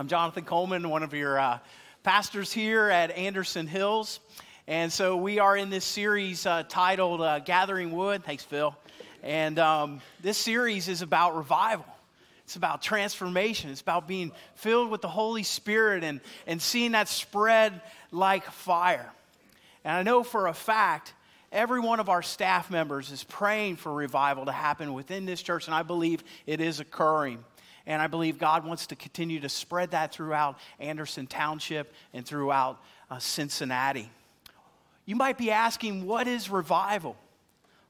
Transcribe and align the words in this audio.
I'm 0.00 0.08
Jonathan 0.08 0.46
Coleman, 0.46 0.88
one 0.88 1.02
of 1.02 1.12
your 1.12 1.38
uh, 1.38 1.58
pastors 2.04 2.50
here 2.50 2.88
at 2.88 3.10
Anderson 3.10 3.66
Hills. 3.66 4.18
And 4.66 4.90
so 4.90 5.18
we 5.18 5.40
are 5.40 5.54
in 5.54 5.68
this 5.68 5.84
series 5.84 6.46
uh, 6.46 6.62
titled 6.66 7.20
uh, 7.20 7.40
Gathering 7.40 7.92
Wood. 7.92 8.24
Thanks, 8.24 8.42
Phil. 8.42 8.74
And 9.22 9.58
um, 9.58 10.00
this 10.22 10.38
series 10.38 10.88
is 10.88 11.02
about 11.02 11.36
revival. 11.36 11.84
It's 12.44 12.56
about 12.56 12.80
transformation. 12.80 13.68
It's 13.68 13.82
about 13.82 14.08
being 14.08 14.32
filled 14.54 14.90
with 14.90 15.02
the 15.02 15.08
Holy 15.08 15.42
Spirit 15.42 16.02
and, 16.02 16.22
and 16.46 16.62
seeing 16.62 16.92
that 16.92 17.06
spread 17.06 17.82
like 18.10 18.50
fire. 18.50 19.12
And 19.84 19.94
I 19.94 20.02
know 20.02 20.22
for 20.22 20.46
a 20.46 20.54
fact, 20.54 21.12
every 21.52 21.80
one 21.80 22.00
of 22.00 22.08
our 22.08 22.22
staff 22.22 22.70
members 22.70 23.10
is 23.10 23.22
praying 23.22 23.76
for 23.76 23.92
revival 23.92 24.46
to 24.46 24.52
happen 24.52 24.94
within 24.94 25.26
this 25.26 25.42
church, 25.42 25.66
and 25.66 25.74
I 25.74 25.82
believe 25.82 26.24
it 26.46 26.62
is 26.62 26.80
occurring. 26.80 27.44
And 27.86 28.00
I 28.00 28.06
believe 28.06 28.38
God 28.38 28.64
wants 28.64 28.88
to 28.88 28.96
continue 28.96 29.40
to 29.40 29.48
spread 29.48 29.92
that 29.92 30.12
throughout 30.12 30.58
Anderson 30.78 31.26
Township 31.26 31.92
and 32.12 32.26
throughout 32.26 32.80
uh, 33.10 33.18
Cincinnati. 33.18 34.10
You 35.06 35.16
might 35.16 35.38
be 35.38 35.50
asking, 35.50 36.06
what 36.06 36.28
is 36.28 36.50
revival? 36.50 37.16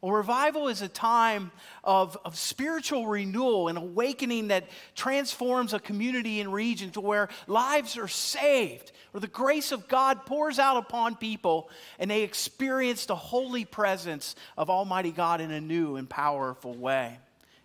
Well, 0.01 0.13
revival 0.13 0.69
is 0.69 0.80
a 0.80 0.89
time 0.89 1.53
of, 1.85 2.16
of 2.25 2.35
spiritual 2.39 3.07
renewal 3.07 3.69
and 3.69 3.77
awakening 3.77 4.49
that 4.49 4.71
transforms 4.95 5.75
a 5.75 5.79
community 5.79 6.41
and 6.41 6.51
region 6.51 6.91
to 6.93 7.02
where 7.02 7.29
lives 7.47 7.99
are 7.99 8.09
saved, 8.09 8.93
where 9.11 9.21
the 9.21 9.27
grace 9.27 9.73
of 9.73 9.88
God 9.88 10.25
pours 10.25 10.59
out 10.59 10.79
upon 10.79 11.16
people 11.16 11.69
and 11.99 12.11
they 12.11 12.23
experience 12.23 13.05
the 13.05 13.16
holy 13.16 13.66
presence 13.66 14.37
of 14.57 14.71
Almighty 14.71 15.13
God 15.13 15.43
in 15.43 15.51
a 15.51 15.61
new 15.61 15.97
and 15.97 16.09
powerful 16.09 16.73
way. 16.73 17.19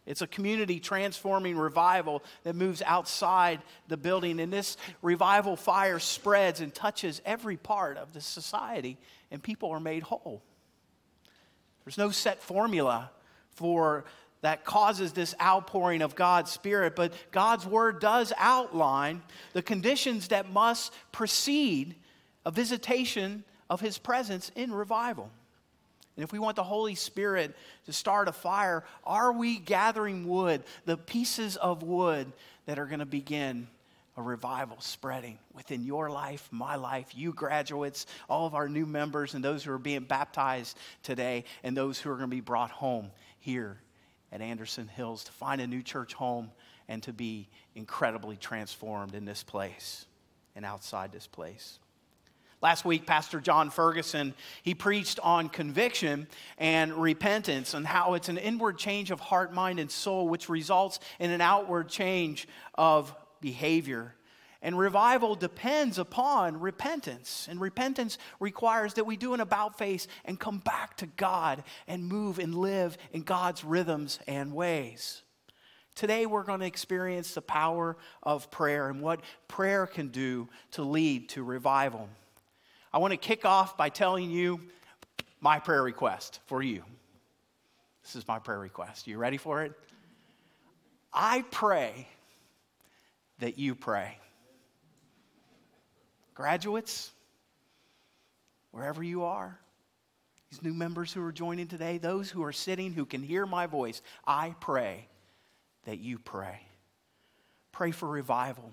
It's 0.05 0.21
a 0.21 0.27
community 0.27 0.79
transforming 0.79 1.57
revival 1.57 2.23
that 2.43 2.55
moves 2.55 2.81
outside 2.85 3.61
the 3.87 3.97
building. 3.97 4.39
And 4.39 4.53
this 4.53 4.77
revival 5.01 5.55
fire 5.55 5.99
spreads 5.99 6.61
and 6.61 6.73
touches 6.73 7.21
every 7.25 7.57
part 7.57 7.97
of 7.97 8.13
the 8.13 8.21
society, 8.21 8.97
and 9.31 9.41
people 9.41 9.71
are 9.71 9.79
made 9.79 10.03
whole. 10.03 10.43
There's 11.83 11.97
no 11.97 12.11
set 12.11 12.41
formula 12.41 13.11
for 13.51 14.05
that 14.41 14.63
causes 14.63 15.13
this 15.13 15.33
outpouring 15.41 16.03
of 16.03 16.15
God's 16.15 16.51
Spirit, 16.51 16.95
but 16.95 17.13
God's 17.31 17.65
Word 17.65 17.99
does 17.99 18.31
outline 18.37 19.23
the 19.53 19.63
conditions 19.63 20.27
that 20.27 20.51
must 20.51 20.93
precede 21.11 21.95
a 22.45 22.51
visitation 22.51 23.43
of 23.71 23.81
His 23.81 23.97
presence 23.97 24.51
in 24.55 24.71
revival. 24.71 25.31
And 26.15 26.23
if 26.23 26.31
we 26.31 26.39
want 26.39 26.55
the 26.55 26.63
Holy 26.63 26.95
Spirit 26.95 27.55
to 27.85 27.93
start 27.93 28.27
a 28.27 28.31
fire, 28.31 28.83
are 29.03 29.33
we 29.33 29.57
gathering 29.57 30.27
wood, 30.27 30.63
the 30.85 30.97
pieces 30.97 31.57
of 31.57 31.83
wood 31.83 32.31
that 32.65 32.79
are 32.79 32.85
going 32.85 32.99
to 32.99 33.05
begin 33.05 33.67
a 34.17 34.21
revival 34.21 34.79
spreading 34.79 35.37
within 35.53 35.83
your 35.83 36.09
life, 36.09 36.47
my 36.51 36.75
life, 36.75 37.07
you 37.13 37.33
graduates, 37.33 38.05
all 38.29 38.47
of 38.47 38.55
our 38.55 38.69
new 38.69 38.85
members, 38.85 39.33
and 39.33 39.43
those 39.43 39.63
who 39.63 39.73
are 39.73 39.77
being 39.77 40.03
baptized 40.03 40.77
today, 41.03 41.43
and 41.63 41.75
those 41.75 41.99
who 41.99 42.09
are 42.09 42.15
going 42.15 42.29
to 42.29 42.35
be 42.35 42.41
brought 42.41 42.71
home 42.71 43.11
here 43.39 43.77
at 44.31 44.41
Anderson 44.41 44.87
Hills 44.87 45.25
to 45.25 45.31
find 45.33 45.59
a 45.59 45.67
new 45.67 45.83
church 45.83 46.13
home 46.13 46.49
and 46.87 47.03
to 47.03 47.11
be 47.11 47.49
incredibly 47.73 48.37
transformed 48.37 49.15
in 49.15 49.25
this 49.25 49.43
place 49.43 50.05
and 50.55 50.63
outside 50.63 51.11
this 51.11 51.27
place. 51.27 51.79
Last 52.65 52.83
week, 52.83 53.05
Pastor 53.05 53.39
John 53.39 53.69
Ferguson, 53.69 54.33
he 54.63 54.73
preached 54.73 55.19
on 55.19 55.49
conviction 55.49 56.27
and 56.57 56.95
repentance 56.95 57.75
and 57.75 57.85
how 57.85 58.15
it's 58.15 58.27
an 58.27 58.39
inward 58.39 58.79
change 58.79 59.11
of 59.11 59.19
heart, 59.19 59.53
mind, 59.53 59.79
and 59.79 59.91
soul, 59.91 60.27
which 60.27 60.49
results 60.49 60.99
in 61.19 61.29
an 61.29 61.41
outward 61.41 61.89
change 61.89 62.47
of 62.73 63.13
behavior. 63.39 64.15
And 64.63 64.79
revival 64.79 65.35
depends 65.35 65.99
upon 65.99 66.59
repentance. 66.59 67.45
And 67.47 67.61
repentance 67.61 68.17
requires 68.39 68.95
that 68.95 69.05
we 69.05 69.15
do 69.15 69.35
an 69.35 69.41
about 69.41 69.77
face 69.77 70.07
and 70.25 70.39
come 70.39 70.57
back 70.57 70.97
to 70.97 71.05
God 71.05 71.63
and 71.87 72.07
move 72.07 72.39
and 72.39 72.55
live 72.55 72.97
in 73.11 73.21
God's 73.21 73.63
rhythms 73.63 74.17
and 74.27 74.55
ways. 74.55 75.21
Today, 75.93 76.25
we're 76.25 76.41
going 76.41 76.61
to 76.61 76.65
experience 76.65 77.35
the 77.35 77.43
power 77.43 77.95
of 78.23 78.49
prayer 78.49 78.89
and 78.89 79.01
what 79.01 79.21
prayer 79.47 79.85
can 79.85 80.07
do 80.07 80.49
to 80.71 80.81
lead 80.81 81.29
to 81.29 81.43
revival. 81.43 82.09
I 82.95 82.97
want 82.97 83.11
to 83.11 83.17
kick 83.17 83.43
off 83.43 83.75
by 83.75 83.89
telling 83.89 84.31
you 84.31 84.61
my 85.41 85.59
prayer 85.59 85.83
request 85.83 86.39
for 86.45 86.63
you. 86.63 86.81
This 88.01 88.15
is 88.15 88.25
my 88.25 88.39
prayer 88.39 88.57
request. 88.57 89.05
You 89.05 89.17
ready 89.17 89.35
for 89.35 89.63
it? 89.63 89.73
I 91.11 91.43
pray 91.51 92.07
that 93.39 93.59
you 93.59 93.75
pray. 93.75 94.17
Graduates, 96.35 97.11
wherever 98.71 99.03
you 99.03 99.25
are, 99.25 99.59
these 100.49 100.63
new 100.63 100.73
members 100.73 101.11
who 101.11 101.21
are 101.21 101.33
joining 101.33 101.67
today, 101.67 101.97
those 101.97 102.29
who 102.29 102.45
are 102.45 102.53
sitting 102.53 102.93
who 102.93 103.05
can 103.05 103.21
hear 103.21 103.45
my 103.45 103.67
voice, 103.67 104.01
I 104.25 104.55
pray 104.61 105.09
that 105.83 105.99
you 105.99 106.17
pray. 106.17 106.61
Pray 107.73 107.91
for 107.91 108.07
revival. 108.07 108.71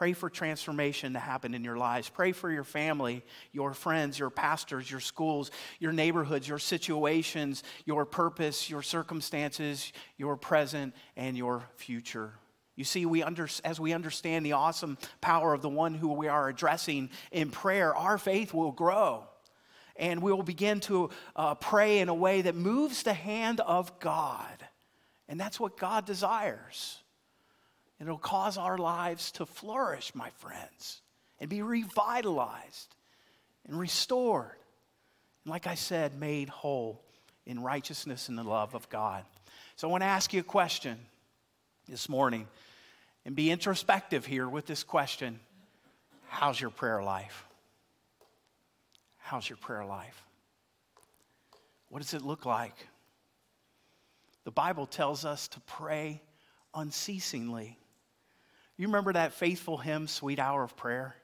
Pray 0.00 0.14
for 0.14 0.30
transformation 0.30 1.12
to 1.12 1.18
happen 1.18 1.52
in 1.52 1.62
your 1.62 1.76
lives. 1.76 2.08
Pray 2.08 2.32
for 2.32 2.50
your 2.50 2.64
family, 2.64 3.22
your 3.52 3.74
friends, 3.74 4.18
your 4.18 4.30
pastors, 4.30 4.90
your 4.90 4.98
schools, 4.98 5.50
your 5.78 5.92
neighborhoods, 5.92 6.48
your 6.48 6.58
situations, 6.58 7.62
your 7.84 8.06
purpose, 8.06 8.70
your 8.70 8.80
circumstances, 8.80 9.92
your 10.16 10.38
present, 10.38 10.94
and 11.18 11.36
your 11.36 11.64
future. 11.76 12.32
You 12.76 12.84
see, 12.84 13.04
we 13.04 13.22
under, 13.22 13.46
as 13.62 13.78
we 13.78 13.92
understand 13.92 14.46
the 14.46 14.52
awesome 14.52 14.96
power 15.20 15.52
of 15.52 15.60
the 15.60 15.68
one 15.68 15.92
who 15.92 16.14
we 16.14 16.28
are 16.28 16.48
addressing 16.48 17.10
in 17.30 17.50
prayer, 17.50 17.94
our 17.94 18.16
faith 18.16 18.54
will 18.54 18.72
grow. 18.72 19.24
And 19.96 20.22
we 20.22 20.32
will 20.32 20.42
begin 20.42 20.80
to 20.80 21.10
uh, 21.36 21.56
pray 21.56 21.98
in 21.98 22.08
a 22.08 22.14
way 22.14 22.40
that 22.40 22.54
moves 22.54 23.02
the 23.02 23.12
hand 23.12 23.60
of 23.60 24.00
God. 24.00 24.66
And 25.28 25.38
that's 25.38 25.60
what 25.60 25.76
God 25.76 26.06
desires. 26.06 27.00
And 28.00 28.08
it'll 28.08 28.18
cause 28.18 28.56
our 28.56 28.78
lives 28.78 29.30
to 29.32 29.46
flourish, 29.46 30.14
my 30.14 30.30
friends, 30.38 31.02
and 31.38 31.48
be 31.48 31.62
revitalized 31.62 32.96
and 33.68 33.78
restored. 33.78 34.56
And 35.44 35.52
like 35.52 35.66
I 35.66 35.74
said, 35.74 36.18
made 36.18 36.48
whole 36.48 37.00
in 37.46 37.62
righteousness 37.62 38.28
and 38.28 38.38
the 38.38 38.42
love 38.42 38.74
of 38.74 38.88
God. 38.88 39.24
So 39.76 39.86
I 39.86 39.90
want 39.90 40.02
to 40.02 40.06
ask 40.06 40.32
you 40.32 40.40
a 40.40 40.44
question 40.44 40.98
this 41.88 42.08
morning 42.08 42.48
and 43.24 43.36
be 43.36 43.50
introspective 43.50 44.24
here 44.24 44.48
with 44.48 44.66
this 44.66 44.82
question 44.82 45.38
How's 46.28 46.60
your 46.60 46.70
prayer 46.70 47.02
life? 47.02 47.44
How's 49.18 49.48
your 49.48 49.58
prayer 49.58 49.84
life? 49.84 50.24
What 51.88 52.02
does 52.02 52.14
it 52.14 52.22
look 52.22 52.46
like? 52.46 52.74
The 54.44 54.50
Bible 54.50 54.86
tells 54.86 55.24
us 55.24 55.48
to 55.48 55.60
pray 55.60 56.22
unceasingly. 56.74 57.76
You 58.80 58.86
remember 58.86 59.12
that 59.12 59.34
faithful 59.34 59.76
hymn, 59.76 60.06
Sweet 60.06 60.38
Hour 60.38 60.62
of 60.62 60.74
Prayer? 60.74 61.14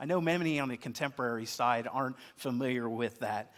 I 0.00 0.06
know 0.06 0.18
many 0.18 0.58
on 0.58 0.70
the 0.70 0.78
contemporary 0.78 1.44
side 1.44 1.86
aren't 1.92 2.16
familiar 2.36 2.88
with 2.88 3.18
that. 3.18 3.52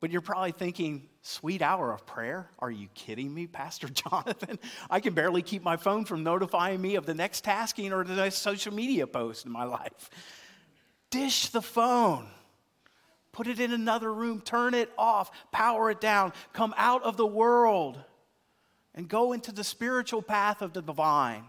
But 0.00 0.10
you're 0.10 0.22
probably 0.22 0.52
thinking, 0.52 1.06
sweet 1.20 1.60
hour 1.60 1.92
of 1.92 2.06
prayer? 2.06 2.48
Are 2.58 2.70
you 2.70 2.88
kidding 2.94 3.34
me, 3.34 3.46
Pastor 3.46 3.88
Jonathan? 3.92 4.58
I 4.88 5.00
can 5.00 5.12
barely 5.12 5.42
keep 5.42 5.62
my 5.62 5.76
phone 5.76 6.06
from 6.06 6.22
notifying 6.22 6.80
me 6.80 6.94
of 6.94 7.04
the 7.04 7.12
next 7.12 7.44
tasking 7.44 7.92
or 7.92 8.04
the 8.04 8.14
next 8.14 8.36
social 8.36 8.72
media 8.72 9.06
post 9.06 9.44
in 9.44 9.52
my 9.52 9.64
life. 9.64 10.08
Dish 11.10 11.50
the 11.50 11.60
phone. 11.60 12.26
Put 13.32 13.48
it 13.48 13.60
in 13.60 13.74
another 13.74 14.10
room, 14.10 14.40
turn 14.40 14.72
it 14.72 14.90
off, 14.96 15.30
power 15.52 15.90
it 15.90 16.00
down, 16.00 16.32
come 16.54 16.72
out 16.78 17.02
of 17.02 17.18
the 17.18 17.26
world, 17.26 17.98
and 18.94 19.06
go 19.06 19.34
into 19.34 19.52
the 19.52 19.62
spiritual 19.62 20.22
path 20.22 20.62
of 20.62 20.72
the 20.72 20.80
divine 20.80 21.44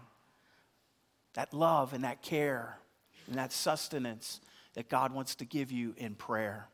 that 1.34 1.54
love 1.54 1.92
and 1.92 2.04
that 2.04 2.22
care 2.22 2.78
and 3.26 3.36
that 3.36 3.52
sustenance 3.52 4.40
that 4.74 4.88
God 4.88 5.12
wants 5.12 5.36
to 5.36 5.44
give 5.44 5.70
you 5.70 5.94
in 5.96 6.14
prayer. 6.14 6.68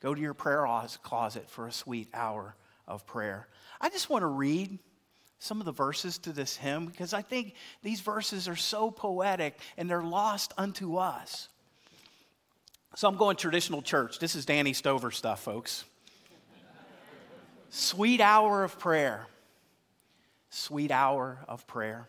Go 0.00 0.14
to 0.14 0.20
your 0.20 0.34
prayer 0.34 0.66
closet 1.02 1.48
for 1.48 1.66
a 1.66 1.72
sweet 1.72 2.08
hour 2.14 2.54
of 2.86 3.06
prayer. 3.06 3.48
I 3.80 3.90
just 3.90 4.08
want 4.08 4.22
to 4.22 4.26
read 4.26 4.78
some 5.38 5.60
of 5.60 5.66
the 5.66 5.72
verses 5.72 6.18
to 6.18 6.32
this 6.32 6.56
hymn 6.56 6.86
because 6.86 7.12
I 7.12 7.22
think 7.22 7.54
these 7.82 8.00
verses 8.00 8.48
are 8.48 8.56
so 8.56 8.90
poetic 8.90 9.58
and 9.76 9.88
they're 9.88 10.02
lost 10.02 10.52
unto 10.56 10.96
us. 10.96 11.48
So 12.96 13.08
I'm 13.08 13.16
going 13.16 13.36
traditional 13.36 13.82
church. 13.82 14.18
This 14.18 14.34
is 14.34 14.46
Danny 14.46 14.72
Stover 14.72 15.10
stuff, 15.10 15.40
folks. 15.40 15.84
Sweet 17.70 18.20
hour 18.20 18.64
of 18.64 18.78
prayer. 18.78 19.26
Sweet 20.50 20.90
hour 20.90 21.38
of 21.46 21.66
prayer 21.66 22.08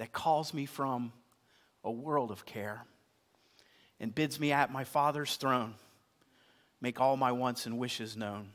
that 0.00 0.12
calls 0.12 0.54
me 0.54 0.64
from 0.64 1.12
a 1.84 1.90
world 1.90 2.30
of 2.30 2.46
care 2.46 2.86
and 4.00 4.14
bids 4.14 4.40
me 4.40 4.50
at 4.50 4.72
my 4.72 4.82
Father's 4.82 5.36
throne 5.36 5.74
make 6.80 6.98
all 6.98 7.18
my 7.18 7.30
wants 7.32 7.66
and 7.66 7.76
wishes 7.78 8.16
known. 8.16 8.48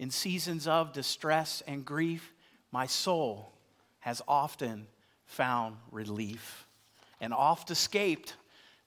In 0.00 0.10
seasons 0.10 0.66
of 0.66 0.92
distress 0.92 1.62
and 1.68 1.84
grief, 1.84 2.32
my 2.72 2.86
soul 2.86 3.52
has 4.00 4.20
often 4.26 4.88
found 5.26 5.76
relief. 5.92 6.66
and 7.20 7.32
oft 7.32 7.70
escaped 7.70 8.34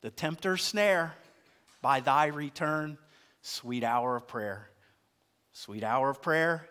the 0.01 0.11
tempter's 0.11 0.63
snare 0.63 1.13
by 1.81 2.01
thy 2.01 2.25
return, 2.25 2.97
sweet 3.41 3.85
hour 3.85 4.17
of 4.17 4.27
prayer. 4.27 4.69
Sweet 5.53 5.85
hour 5.85 6.09
of 6.09 6.21
prayer, 6.21 6.67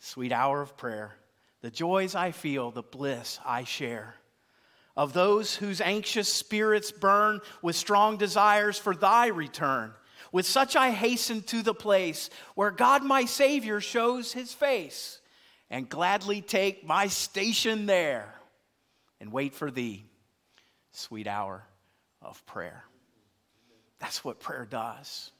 sweet 0.00 0.32
hour 0.32 0.60
of 0.60 0.76
prayer. 0.76 1.14
The 1.60 1.70
joys 1.70 2.16
I 2.16 2.32
feel, 2.32 2.72
the 2.72 2.82
bliss 2.82 3.38
I 3.46 3.62
share. 3.62 4.16
Of 4.96 5.12
those 5.12 5.54
whose 5.54 5.80
anxious 5.80 6.32
spirits 6.32 6.90
burn 6.90 7.40
with 7.60 7.76
strong 7.76 8.16
desires 8.16 8.78
for 8.78 8.94
thy 8.94 9.26
return. 9.26 9.92
With 10.32 10.46
such 10.46 10.74
I 10.74 10.90
hasten 10.90 11.42
to 11.44 11.62
the 11.62 11.74
place 11.74 12.30
where 12.54 12.70
God 12.70 13.04
my 13.04 13.26
Savior 13.26 13.80
shows 13.80 14.32
his 14.32 14.52
face, 14.52 15.20
and 15.70 15.88
gladly 15.88 16.40
take 16.40 16.86
my 16.86 17.08
station 17.08 17.86
there 17.86 18.34
and 19.20 19.32
wait 19.32 19.54
for 19.54 19.70
thee, 19.70 20.04
sweet 20.92 21.26
hour 21.26 21.64
of 22.22 22.44
prayer. 22.46 22.84
That's 23.98 24.24
what 24.24 24.40
prayer 24.40 24.66
does. 24.68 25.30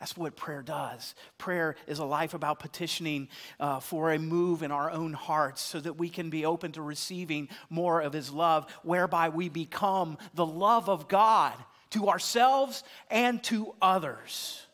That's 0.00 0.16
what 0.16 0.34
prayer 0.34 0.62
does. 0.62 1.14
Prayer 1.36 1.76
is 1.86 1.98
a 1.98 2.04
life 2.04 2.32
about 2.32 2.58
petitioning 2.58 3.28
uh, 3.60 3.80
for 3.80 4.12
a 4.12 4.18
move 4.18 4.62
in 4.62 4.72
our 4.72 4.90
own 4.90 5.12
hearts 5.12 5.60
so 5.60 5.78
that 5.78 5.98
we 5.98 6.08
can 6.08 6.30
be 6.30 6.46
open 6.46 6.72
to 6.72 6.82
receiving 6.82 7.50
more 7.68 8.00
of 8.00 8.14
His 8.14 8.30
love, 8.30 8.70
whereby 8.82 9.28
we 9.28 9.50
become 9.50 10.16
the 10.34 10.46
love 10.46 10.88
of 10.88 11.06
God 11.06 11.52
to 11.90 12.08
ourselves 12.08 12.82
and 13.10 13.42
to 13.44 13.74
others. 13.82 14.66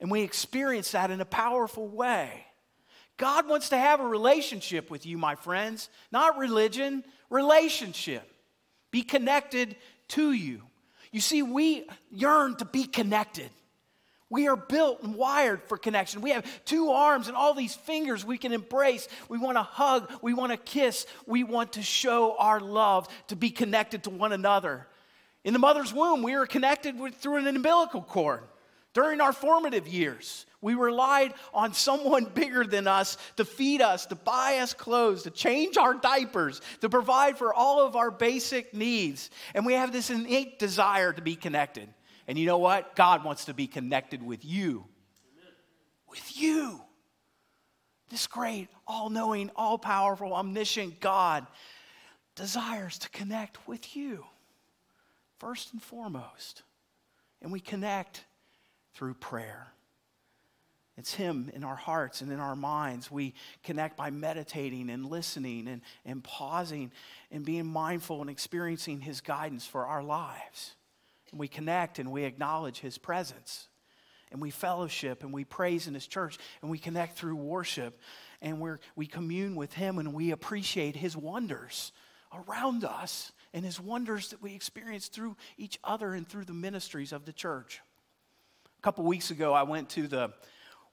And 0.00 0.10
we 0.10 0.22
experience 0.22 0.90
that 0.90 1.12
in 1.12 1.20
a 1.20 1.24
powerful 1.24 1.86
way. 1.86 2.44
God 3.16 3.48
wants 3.48 3.68
to 3.68 3.78
have 3.78 4.00
a 4.00 4.06
relationship 4.06 4.90
with 4.90 5.06
you, 5.06 5.18
my 5.18 5.36
friends, 5.36 5.88
not 6.10 6.36
religion, 6.36 7.04
relationship. 7.30 8.28
Be 8.90 9.02
connected 9.02 9.76
to 10.08 10.32
you. 10.32 10.62
You 11.12 11.20
see, 11.20 11.42
we 11.42 11.88
yearn 12.10 12.56
to 12.56 12.64
be 12.64 12.84
connected. 12.84 13.50
We 14.30 14.46
are 14.46 14.56
built 14.56 15.02
and 15.02 15.14
wired 15.14 15.62
for 15.68 15.78
connection. 15.78 16.20
We 16.20 16.30
have 16.30 16.44
two 16.64 16.90
arms 16.90 17.28
and 17.28 17.36
all 17.36 17.54
these 17.54 17.74
fingers 17.74 18.24
we 18.24 18.36
can 18.36 18.52
embrace. 18.52 19.08
We 19.28 19.38
want 19.38 19.56
to 19.56 19.62
hug. 19.62 20.12
We 20.20 20.34
want 20.34 20.52
to 20.52 20.58
kiss. 20.58 21.06
We 21.26 21.44
want 21.44 21.74
to 21.74 21.82
show 21.82 22.36
our 22.38 22.60
love 22.60 23.08
to 23.28 23.36
be 23.36 23.50
connected 23.50 24.04
to 24.04 24.10
one 24.10 24.32
another. 24.32 24.86
In 25.44 25.54
the 25.54 25.58
mother's 25.58 25.94
womb, 25.94 26.22
we 26.22 26.36
were 26.36 26.46
connected 26.46 26.98
with, 26.98 27.14
through 27.14 27.36
an 27.36 27.46
umbilical 27.46 28.02
cord. 28.02 28.42
During 28.92 29.20
our 29.20 29.32
formative 29.32 29.86
years, 29.86 30.44
we 30.60 30.74
relied 30.74 31.32
on 31.54 31.72
someone 31.72 32.24
bigger 32.34 32.64
than 32.64 32.86
us 32.86 33.16
to 33.36 33.46
feed 33.46 33.80
us, 33.80 34.06
to 34.06 34.14
buy 34.14 34.58
us 34.58 34.74
clothes, 34.74 35.22
to 35.22 35.30
change 35.30 35.78
our 35.78 35.94
diapers, 35.94 36.60
to 36.80 36.90
provide 36.90 37.38
for 37.38 37.54
all 37.54 37.86
of 37.86 37.96
our 37.96 38.10
basic 38.10 38.74
needs. 38.74 39.30
And 39.54 39.64
we 39.64 39.74
have 39.74 39.92
this 39.92 40.10
innate 40.10 40.58
desire 40.58 41.12
to 41.12 41.22
be 41.22 41.36
connected. 41.36 41.88
And 42.28 42.38
you 42.38 42.46
know 42.46 42.58
what? 42.58 42.94
God 42.94 43.24
wants 43.24 43.46
to 43.46 43.54
be 43.54 43.66
connected 43.66 44.22
with 44.22 44.44
you. 44.44 44.84
Amen. 45.34 45.52
With 46.10 46.40
you. 46.40 46.82
This 48.10 48.26
great, 48.26 48.68
all 48.86 49.08
knowing, 49.08 49.50
all 49.56 49.78
powerful, 49.78 50.34
omniscient 50.34 51.00
God 51.00 51.46
desires 52.36 52.98
to 52.98 53.10
connect 53.10 53.66
with 53.66 53.96
you, 53.96 54.24
first 55.38 55.72
and 55.72 55.82
foremost. 55.82 56.62
And 57.42 57.50
we 57.50 57.60
connect 57.60 58.24
through 58.94 59.14
prayer. 59.14 59.68
It's 60.96 61.14
Him 61.14 61.50
in 61.54 61.64
our 61.64 61.76
hearts 61.76 62.22
and 62.22 62.32
in 62.32 62.40
our 62.40 62.56
minds. 62.56 63.10
We 63.10 63.34
connect 63.62 63.96
by 63.96 64.10
meditating 64.10 64.90
and 64.90 65.06
listening 65.06 65.68
and, 65.68 65.80
and 66.04 66.24
pausing 66.24 66.92
and 67.30 67.44
being 67.44 67.66
mindful 67.66 68.20
and 68.20 68.28
experiencing 68.28 69.00
His 69.00 69.20
guidance 69.20 69.66
for 69.66 69.86
our 69.86 70.02
lives. 70.02 70.74
And 71.30 71.40
we 71.40 71.48
connect 71.48 71.98
and 71.98 72.10
we 72.10 72.24
acknowledge 72.24 72.80
His 72.80 72.98
presence. 72.98 73.68
And 74.30 74.42
we 74.42 74.50
fellowship 74.50 75.22
and 75.22 75.32
we 75.32 75.44
praise 75.44 75.86
in 75.86 75.94
His 75.94 76.06
church 76.06 76.38
and 76.60 76.70
we 76.70 76.78
connect 76.78 77.16
through 77.16 77.36
worship 77.36 77.98
and 78.42 78.60
we 78.60 78.72
we 78.94 79.06
commune 79.06 79.56
with 79.56 79.72
Him 79.72 79.98
and 79.98 80.12
we 80.12 80.32
appreciate 80.32 80.96
His 80.96 81.16
wonders 81.16 81.92
around 82.34 82.84
us 82.84 83.32
and 83.54 83.64
His 83.64 83.80
wonders 83.80 84.30
that 84.30 84.42
we 84.42 84.54
experience 84.54 85.08
through 85.08 85.36
each 85.56 85.78
other 85.82 86.12
and 86.12 86.28
through 86.28 86.44
the 86.44 86.52
ministries 86.52 87.12
of 87.12 87.24
the 87.24 87.32
church. 87.32 87.80
A 88.78 88.82
couple 88.82 89.04
weeks 89.04 89.30
ago, 89.30 89.54
I 89.54 89.62
went 89.62 89.88
to 89.90 90.06
the 90.06 90.32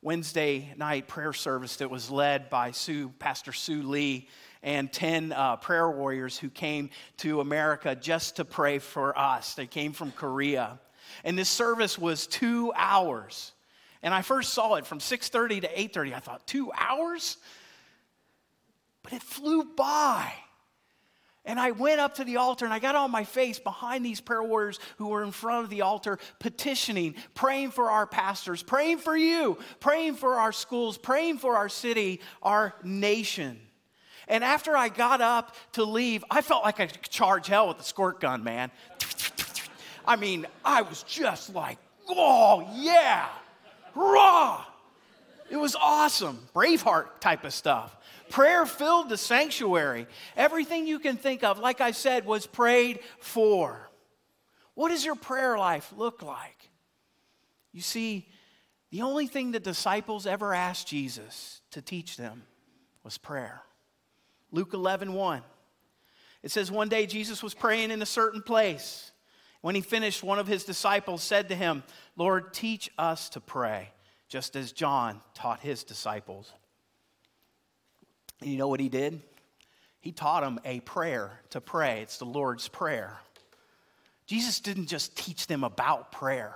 Wednesday 0.05 0.71
night 0.77 1.07
prayer 1.07 1.33
service 1.33 1.77
that 1.77 1.89
was 1.89 2.11
led 2.11 2.47
by 2.51 2.69
Sue, 2.69 3.09
Pastor 3.17 3.51
Sue 3.51 3.81
Lee 3.81 4.29
and 4.61 4.93
10 4.93 5.31
uh, 5.31 5.55
prayer 5.55 5.89
warriors 5.89 6.37
who 6.37 6.51
came 6.51 6.91
to 7.17 7.41
America 7.41 7.95
just 7.95 8.35
to 8.35 8.45
pray 8.45 8.77
for 8.77 9.17
us. 9.17 9.55
They 9.55 9.65
came 9.65 9.93
from 9.93 10.11
Korea. 10.11 10.79
And 11.23 11.35
this 11.35 11.49
service 11.49 11.97
was 11.97 12.27
two 12.27 12.71
hours. 12.75 13.51
And 14.03 14.13
I 14.13 14.21
first 14.21 14.53
saw 14.53 14.75
it 14.75 14.85
from 14.85 14.99
6:30 14.99 15.61
to 15.61 15.67
8:30. 15.67 16.13
I 16.13 16.19
thought, 16.19 16.45
two 16.45 16.71
hours? 16.71 17.37
But 19.01 19.13
it 19.13 19.23
flew 19.23 19.63
by. 19.63 20.31
And 21.45 21.59
I 21.59 21.71
went 21.71 21.99
up 21.99 22.15
to 22.15 22.23
the 22.23 22.37
altar 22.37 22.65
and 22.65 22.73
I 22.73 22.79
got 22.79 22.95
on 22.95 23.11
my 23.11 23.23
face 23.23 23.59
behind 23.59 24.03
these 24.03 24.19
prayer 24.19 24.43
warriors 24.43 24.79
who 24.97 25.07
were 25.07 25.23
in 25.23 25.31
front 25.31 25.63
of 25.63 25.69
the 25.69 25.81
altar, 25.81 26.17
petitioning, 26.39 27.15
praying 27.35 27.71
for 27.71 27.91
our 27.91 28.07
pastors, 28.07 28.63
praying 28.63 28.97
for 28.97 29.15
you, 29.15 29.59
praying 29.79 30.15
for 30.15 30.35
our 30.35 30.51
schools, 30.51 30.97
praying 30.97 31.37
for 31.37 31.55
our 31.55 31.69
city, 31.69 32.19
our 32.41 32.73
nation. 32.83 33.59
And 34.27 34.43
after 34.43 34.75
I 34.75 34.89
got 34.89 35.21
up 35.21 35.55
to 35.73 35.83
leave, 35.83 36.23
I 36.31 36.41
felt 36.41 36.63
like 36.63 36.79
I 36.79 36.87
could 36.87 37.03
charge 37.03 37.45
hell 37.47 37.67
with 37.67 37.79
a 37.79 37.83
squirt 37.83 38.19
gun, 38.19 38.43
man. 38.43 38.71
I 40.07 40.15
mean, 40.15 40.47
I 40.63 40.81
was 40.81 41.03
just 41.03 41.53
like, 41.53 41.77
oh, 42.09 42.67
yeah, 42.73 43.27
raw. 43.93 44.65
It 45.49 45.57
was 45.57 45.75
awesome. 45.75 46.39
Braveheart 46.55 47.19
type 47.19 47.43
of 47.43 47.53
stuff. 47.53 47.95
Prayer 48.35 48.65
filled 48.65 49.07
the 49.07 49.15
sanctuary. 49.15 50.07
Everything 50.35 50.85
you 50.85 50.99
can 50.99 51.15
think 51.15 51.41
of, 51.41 51.57
like 51.57 51.79
I 51.79 51.91
said, 51.91 52.25
was 52.25 52.45
prayed 52.45 52.99
for. 53.21 53.89
What 54.73 54.89
does 54.89 55.05
your 55.05 55.15
prayer 55.15 55.57
life 55.57 55.93
look 55.95 56.21
like? 56.21 56.69
You 57.71 57.79
see, 57.79 58.27
the 58.91 59.03
only 59.03 59.27
thing 59.27 59.53
the 59.53 59.61
disciples 59.61 60.27
ever 60.27 60.53
asked 60.53 60.85
Jesus 60.85 61.61
to 61.71 61.81
teach 61.81 62.17
them 62.17 62.43
was 63.05 63.17
prayer. 63.17 63.61
Luke 64.51 64.73
11, 64.73 65.13
1. 65.13 65.41
It 66.43 66.51
says, 66.51 66.69
One 66.69 66.89
day 66.89 67.05
Jesus 67.05 67.41
was 67.41 67.53
praying 67.53 67.89
in 67.89 68.01
a 68.01 68.05
certain 68.05 68.41
place. 68.41 69.13
When 69.61 69.75
he 69.75 69.81
finished, 69.81 70.23
one 70.23 70.39
of 70.39 70.47
his 70.47 70.65
disciples 70.65 71.23
said 71.23 71.47
to 71.47 71.55
him, 71.55 71.83
Lord, 72.17 72.53
teach 72.53 72.91
us 72.97 73.29
to 73.29 73.39
pray, 73.39 73.91
just 74.27 74.57
as 74.57 74.73
John 74.73 75.21
taught 75.33 75.61
his 75.61 75.85
disciples. 75.85 76.51
And 78.41 78.49
you 78.49 78.57
know 78.57 78.67
what 78.67 78.79
he 78.79 78.89
did? 78.89 79.21
He 79.99 80.11
taught 80.11 80.43
them 80.43 80.59
a 80.65 80.81
prayer 80.81 81.39
to 81.51 81.61
pray. 81.61 82.01
It's 82.01 82.17
the 82.17 82.25
Lord's 82.25 82.67
Prayer. 82.67 83.17
Jesus 84.27 84.59
didn't 84.59 84.87
just 84.87 85.15
teach 85.15 85.47
them 85.47 85.63
about 85.63 86.11
prayer, 86.11 86.55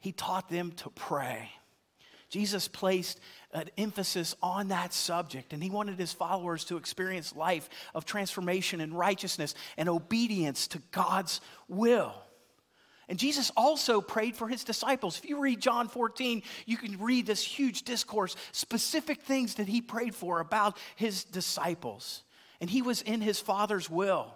he 0.00 0.12
taught 0.12 0.48
them 0.48 0.72
to 0.72 0.90
pray. 0.90 1.50
Jesus 2.30 2.68
placed 2.68 3.20
an 3.54 3.70
emphasis 3.78 4.34
on 4.42 4.68
that 4.68 4.92
subject, 4.92 5.54
and 5.54 5.62
he 5.62 5.70
wanted 5.70 5.98
his 5.98 6.12
followers 6.12 6.64
to 6.64 6.76
experience 6.76 7.34
life 7.34 7.70
of 7.94 8.04
transformation 8.04 8.82
and 8.82 8.92
righteousness 8.92 9.54
and 9.78 9.88
obedience 9.88 10.66
to 10.68 10.82
God's 10.90 11.40
will. 11.68 12.14
And 13.08 13.18
Jesus 13.18 13.50
also 13.56 14.00
prayed 14.00 14.36
for 14.36 14.48
his 14.48 14.64
disciples. 14.64 15.18
If 15.18 15.28
you 15.28 15.40
read 15.40 15.60
John 15.60 15.88
14, 15.88 16.42
you 16.66 16.76
can 16.76 16.98
read 16.98 17.26
this 17.26 17.42
huge 17.42 17.82
discourse, 17.82 18.36
specific 18.52 19.22
things 19.22 19.54
that 19.54 19.68
he 19.68 19.80
prayed 19.80 20.14
for 20.14 20.40
about 20.40 20.76
his 20.96 21.24
disciples. 21.24 22.22
And 22.60 22.68
he 22.68 22.82
was 22.82 23.00
in 23.02 23.20
his 23.20 23.40
Father's 23.40 23.88
will. 23.88 24.34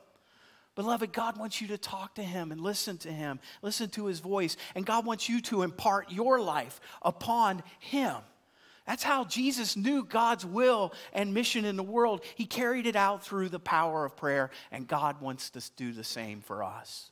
Beloved, 0.75 1.13
God 1.13 1.37
wants 1.37 1.61
you 1.61 1.69
to 1.69 1.79
talk 1.79 2.15
to 2.15 2.23
Him 2.23 2.51
and 2.51 2.61
listen 2.61 2.97
to 2.99 3.13
Him, 3.13 3.41
listen 3.61 3.91
to 3.91 4.07
His 4.07 4.21
voice. 4.21 4.57
And 4.75 4.87
God 4.87 5.05
wants 5.05 5.29
you 5.29 5.41
to 5.43 5.63
impart 5.63 6.11
your 6.11 6.41
life 6.41 6.81
upon 7.03 7.63
Him. 7.79 8.17
That's 8.87 9.03
how 9.03 9.25
Jesus 9.25 9.77
knew 9.77 10.03
God's 10.03 10.45
will 10.45 10.93
and 11.13 11.35
mission 11.35 11.65
in 11.65 11.77
the 11.77 11.83
world. 11.83 12.25
He 12.35 12.47
carried 12.47 12.87
it 12.87 12.97
out 12.97 13.23
through 13.23 13.51
the 13.51 13.61
power 13.61 14.05
of 14.05 14.17
prayer, 14.17 14.51
and 14.73 14.89
God 14.89 15.21
wants 15.21 15.51
to 15.51 15.63
do 15.77 15.93
the 15.93 16.03
same 16.03 16.41
for 16.41 16.65
us. 16.65 17.11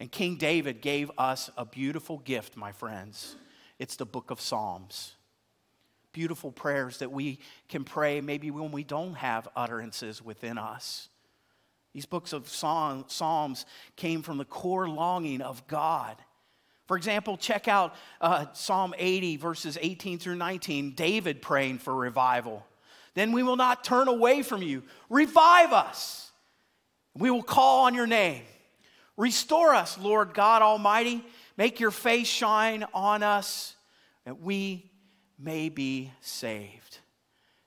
And 0.00 0.10
King 0.10 0.36
David 0.36 0.80
gave 0.80 1.10
us 1.18 1.50
a 1.58 1.66
beautiful 1.66 2.18
gift, 2.18 2.56
my 2.56 2.72
friends. 2.72 3.36
It's 3.78 3.96
the 3.96 4.06
book 4.06 4.30
of 4.30 4.40
Psalms. 4.40 5.12
Beautiful 6.12 6.50
prayers 6.50 6.98
that 6.98 7.12
we 7.12 7.38
can 7.68 7.84
pray 7.84 8.22
maybe 8.22 8.50
when 8.50 8.72
we 8.72 8.82
don't 8.82 9.14
have 9.14 9.46
utterances 9.54 10.24
within 10.24 10.56
us. 10.56 11.10
These 11.92 12.06
books 12.06 12.32
of 12.32 12.48
Psalms 12.48 13.66
came 13.96 14.22
from 14.22 14.38
the 14.38 14.44
core 14.44 14.88
longing 14.88 15.42
of 15.42 15.66
God. 15.66 16.16
For 16.86 16.96
example, 16.96 17.36
check 17.36 17.68
out 17.68 17.94
uh, 18.20 18.46
Psalm 18.54 18.94
80, 18.96 19.36
verses 19.36 19.76
18 19.80 20.18
through 20.18 20.36
19, 20.36 20.94
David 20.94 21.42
praying 21.42 21.78
for 21.78 21.94
revival. 21.94 22.66
Then 23.14 23.32
we 23.32 23.42
will 23.42 23.56
not 23.56 23.84
turn 23.84 24.08
away 24.08 24.42
from 24.42 24.62
you. 24.62 24.82
Revive 25.10 25.72
us. 25.72 26.32
We 27.14 27.30
will 27.30 27.42
call 27.42 27.84
on 27.84 27.94
your 27.94 28.06
name. 28.06 28.42
Restore 29.20 29.74
us, 29.74 29.98
Lord 29.98 30.32
God 30.32 30.62
Almighty. 30.62 31.22
Make 31.58 31.78
your 31.78 31.90
face 31.90 32.26
shine 32.26 32.86
on 32.94 33.22
us 33.22 33.76
that 34.24 34.40
we 34.40 34.90
may 35.38 35.68
be 35.68 36.10
saved. 36.22 37.00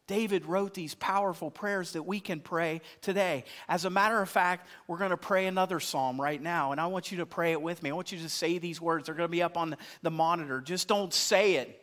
David 0.07 0.47
wrote 0.47 0.73
these 0.73 0.95
powerful 0.95 1.51
prayers 1.51 1.91
that 1.91 2.01
we 2.01 2.19
can 2.19 2.39
pray 2.39 2.81
today. 3.01 3.43
As 3.69 3.85
a 3.85 3.91
matter 3.91 4.19
of 4.19 4.29
fact, 4.29 4.67
we're 4.87 4.97
going 4.97 5.11
to 5.11 5.17
pray 5.17 5.45
another 5.45 5.79
psalm 5.79 6.19
right 6.19 6.41
now, 6.41 6.71
and 6.71 6.81
I 6.81 6.87
want 6.87 7.11
you 7.11 7.19
to 7.19 7.25
pray 7.27 7.51
it 7.51 7.61
with 7.61 7.83
me. 7.83 7.91
I 7.91 7.93
want 7.93 8.11
you 8.11 8.17
to 8.17 8.29
say 8.29 8.57
these 8.57 8.81
words. 8.81 9.05
They're 9.05 9.13
going 9.13 9.27
to 9.27 9.31
be 9.31 9.43
up 9.43 9.55
on 9.55 9.77
the 10.01 10.09
monitor. 10.09 10.59
Just 10.59 10.87
don't 10.87 11.13
say 11.13 11.57
it, 11.57 11.79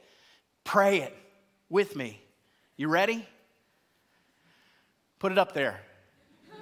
pray 0.64 1.02
it 1.02 1.16
with 1.68 1.94
me. 1.94 2.20
You 2.76 2.88
ready? 2.88 3.24
Put 5.20 5.30
it 5.30 5.38
up 5.38 5.54
there. 5.54 5.80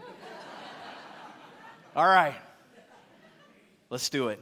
All 1.96 2.06
right, 2.06 2.34
let's 3.90 4.08
do 4.08 4.28
it. 4.28 4.40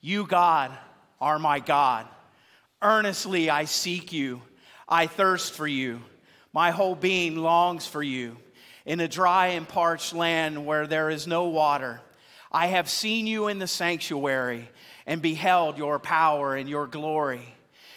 You, 0.00 0.26
God, 0.26 0.70
are 1.20 1.38
my 1.38 1.60
God. 1.60 2.06
Earnestly 2.82 3.48
I 3.48 3.64
seek 3.64 4.12
you. 4.12 4.42
I 4.88 5.06
thirst 5.06 5.54
for 5.54 5.66
you. 5.66 6.02
My 6.52 6.70
whole 6.70 6.94
being 6.94 7.36
longs 7.36 7.86
for 7.86 8.02
you. 8.02 8.36
In 8.84 9.00
a 9.00 9.08
dry 9.08 9.48
and 9.48 9.66
parched 9.66 10.14
land 10.14 10.66
where 10.66 10.86
there 10.86 11.08
is 11.08 11.26
no 11.26 11.44
water, 11.44 12.02
I 12.52 12.66
have 12.66 12.90
seen 12.90 13.26
you 13.26 13.48
in 13.48 13.58
the 13.58 13.66
sanctuary 13.66 14.68
and 15.06 15.22
beheld 15.22 15.78
your 15.78 15.98
power 15.98 16.54
and 16.54 16.68
your 16.68 16.86
glory. 16.86 17.54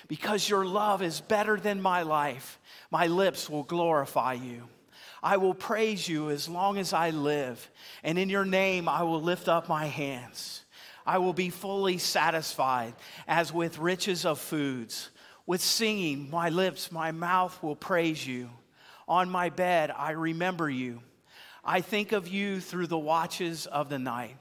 Because 0.07 0.48
your 0.48 0.65
love 0.65 1.01
is 1.01 1.19
better 1.19 1.57
than 1.57 1.81
my 1.81 2.03
life, 2.03 2.57
my 2.89 3.07
lips 3.07 3.50
will 3.50 3.63
glorify 3.63 4.34
you. 4.34 4.69
I 5.27 5.36
will 5.36 5.53
praise 5.53 6.07
you 6.07 6.29
as 6.29 6.48
long 6.48 6.77
as 6.77 6.93
I 6.93 7.10
live, 7.10 7.69
and 8.01 8.17
in 8.17 8.29
your 8.29 8.46
name 8.46 8.88
I 8.88 9.03
will 9.03 9.22
lift 9.22 9.50
up 9.50 9.67
my 9.67 9.86
hands. 9.86 10.63
I 11.05 11.17
will 11.17 11.34
be 11.34 11.50
fully 11.50 11.98
satisfied 11.98 12.93
as 13.27 13.51
with 13.51 13.77
riches 13.77 14.25
of 14.25 14.39
foods. 14.39 15.10
With 15.46 15.60
singing, 15.60 16.29
my 16.29 16.48
lips, 16.48 16.93
my 16.93 17.12
mouth 17.12 17.62
will 17.62 17.75
praise 17.75 18.25
you. 18.25 18.50
On 19.05 19.29
my 19.29 19.50
bed, 19.50 19.91
I 19.91 20.12
remember 20.12 20.69
you. 20.69 21.01
I 21.62 21.81
think 21.81 22.13
of 22.13 22.29
you 22.29 22.62
through 22.62 22.88
the 22.88 22.98
watches 22.98 23.65
of 23.65 23.89
the 23.89 24.00
night. 24.00 24.38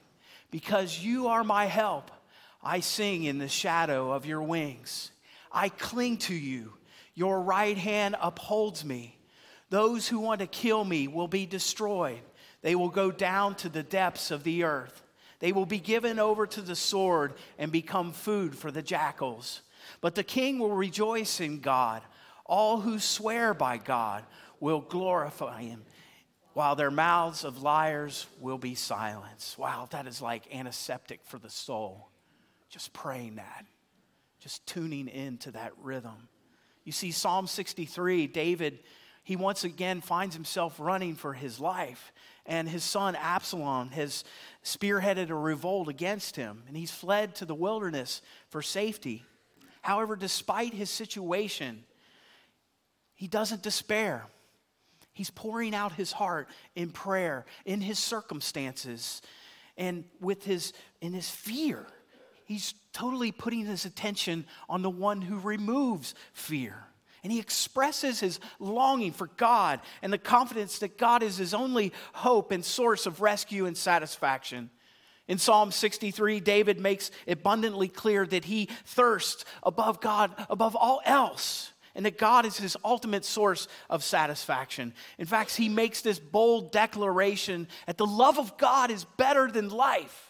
Because 0.52 1.00
you 1.00 1.26
are 1.26 1.42
my 1.42 1.64
help, 1.64 2.12
I 2.62 2.78
sing 2.78 3.24
in 3.24 3.38
the 3.38 3.48
shadow 3.48 4.12
of 4.12 4.24
your 4.24 4.44
wings. 4.44 5.10
I 5.50 5.68
cling 5.68 6.18
to 6.18 6.34
you. 6.34 6.74
Your 7.16 7.40
right 7.40 7.76
hand 7.76 8.14
upholds 8.20 8.84
me. 8.84 9.15
Those 9.68 10.08
who 10.08 10.20
want 10.20 10.40
to 10.40 10.46
kill 10.46 10.84
me 10.84 11.08
will 11.08 11.28
be 11.28 11.46
destroyed. 11.46 12.20
They 12.62 12.74
will 12.74 12.88
go 12.88 13.10
down 13.10 13.54
to 13.56 13.68
the 13.68 13.82
depths 13.82 14.30
of 14.30 14.44
the 14.44 14.64
earth. 14.64 15.02
They 15.38 15.52
will 15.52 15.66
be 15.66 15.78
given 15.78 16.18
over 16.18 16.46
to 16.46 16.62
the 16.62 16.76
sword 16.76 17.34
and 17.58 17.70
become 17.70 18.12
food 18.12 18.56
for 18.56 18.70
the 18.70 18.82
jackals. 18.82 19.62
But 20.00 20.14
the 20.14 20.24
king 20.24 20.58
will 20.58 20.72
rejoice 20.72 21.40
in 21.40 21.60
God. 21.60 22.02
All 22.44 22.80
who 22.80 22.98
swear 22.98 23.54
by 23.54 23.76
God 23.78 24.24
will 24.60 24.80
glorify 24.80 25.62
him, 25.62 25.84
while 26.54 26.76
their 26.76 26.90
mouths 26.90 27.44
of 27.44 27.62
liars 27.62 28.26
will 28.40 28.58
be 28.58 28.74
silenced. 28.74 29.58
Wow, 29.58 29.88
that 29.90 30.06
is 30.06 30.22
like 30.22 30.54
antiseptic 30.54 31.20
for 31.24 31.38
the 31.38 31.50
soul. 31.50 32.08
Just 32.70 32.92
praying 32.92 33.36
that, 33.36 33.66
just 34.40 34.66
tuning 34.66 35.08
into 35.08 35.50
that 35.52 35.72
rhythm. 35.82 36.28
You 36.84 36.92
see, 36.92 37.10
Psalm 37.10 37.46
63, 37.46 38.26
David, 38.28 38.78
he 39.26 39.36
once 39.36 39.64
again 39.64 40.00
finds 40.00 40.34
himself 40.34 40.78
running 40.78 41.16
for 41.16 41.34
his 41.34 41.58
life 41.58 42.12
and 42.46 42.68
his 42.68 42.84
son 42.84 43.16
Absalom 43.16 43.90
has 43.90 44.24
spearheaded 44.64 45.30
a 45.30 45.34
revolt 45.34 45.88
against 45.88 46.36
him, 46.36 46.62
and 46.68 46.76
he's 46.76 46.90
fled 46.90 47.34
to 47.36 47.44
the 47.44 47.54
wilderness 47.54 48.22
for 48.48 48.62
safety. 48.62 49.24
However, 49.82 50.16
despite 50.16 50.72
his 50.72 50.90
situation, 50.90 51.84
he 53.14 53.26
doesn't 53.26 53.62
despair. 53.62 54.26
He's 55.12 55.30
pouring 55.30 55.74
out 55.74 55.92
his 55.92 56.12
heart 56.12 56.48
in 56.74 56.90
prayer, 56.90 57.46
in 57.64 57.80
his 57.80 57.98
circumstances, 57.98 59.22
and 59.76 60.04
with 60.20 60.44
his 60.44 60.72
in 61.00 61.12
his 61.12 61.28
fear. 61.28 61.84
He's 62.44 62.74
totally 62.92 63.32
putting 63.32 63.66
his 63.66 63.84
attention 63.84 64.46
on 64.68 64.82
the 64.82 64.90
one 64.90 65.20
who 65.20 65.38
removes 65.38 66.14
fear. 66.32 66.84
And 67.26 67.32
he 67.32 67.40
expresses 67.40 68.20
his 68.20 68.38
longing 68.60 69.10
for 69.10 69.26
God 69.36 69.80
and 70.00 70.12
the 70.12 70.16
confidence 70.16 70.78
that 70.78 70.96
God 70.96 71.24
is 71.24 71.36
his 71.36 71.54
only 71.54 71.92
hope 72.12 72.52
and 72.52 72.64
source 72.64 73.04
of 73.04 73.20
rescue 73.20 73.66
and 73.66 73.76
satisfaction. 73.76 74.70
In 75.26 75.38
Psalm 75.38 75.72
63, 75.72 76.38
David 76.38 76.78
makes 76.78 77.10
abundantly 77.26 77.88
clear 77.88 78.24
that 78.26 78.44
he 78.44 78.68
thirsts 78.84 79.44
above 79.64 80.00
God, 80.00 80.36
above 80.48 80.76
all 80.76 81.00
else, 81.04 81.72
and 81.96 82.06
that 82.06 82.16
God 82.16 82.46
is 82.46 82.58
his 82.58 82.76
ultimate 82.84 83.24
source 83.24 83.66
of 83.90 84.04
satisfaction. 84.04 84.94
In 85.18 85.26
fact, 85.26 85.56
he 85.56 85.68
makes 85.68 86.02
this 86.02 86.20
bold 86.20 86.70
declaration 86.70 87.66
that 87.88 87.98
the 87.98 88.06
love 88.06 88.38
of 88.38 88.56
God 88.56 88.92
is 88.92 89.02
better 89.02 89.50
than 89.50 89.68
life. 89.68 90.25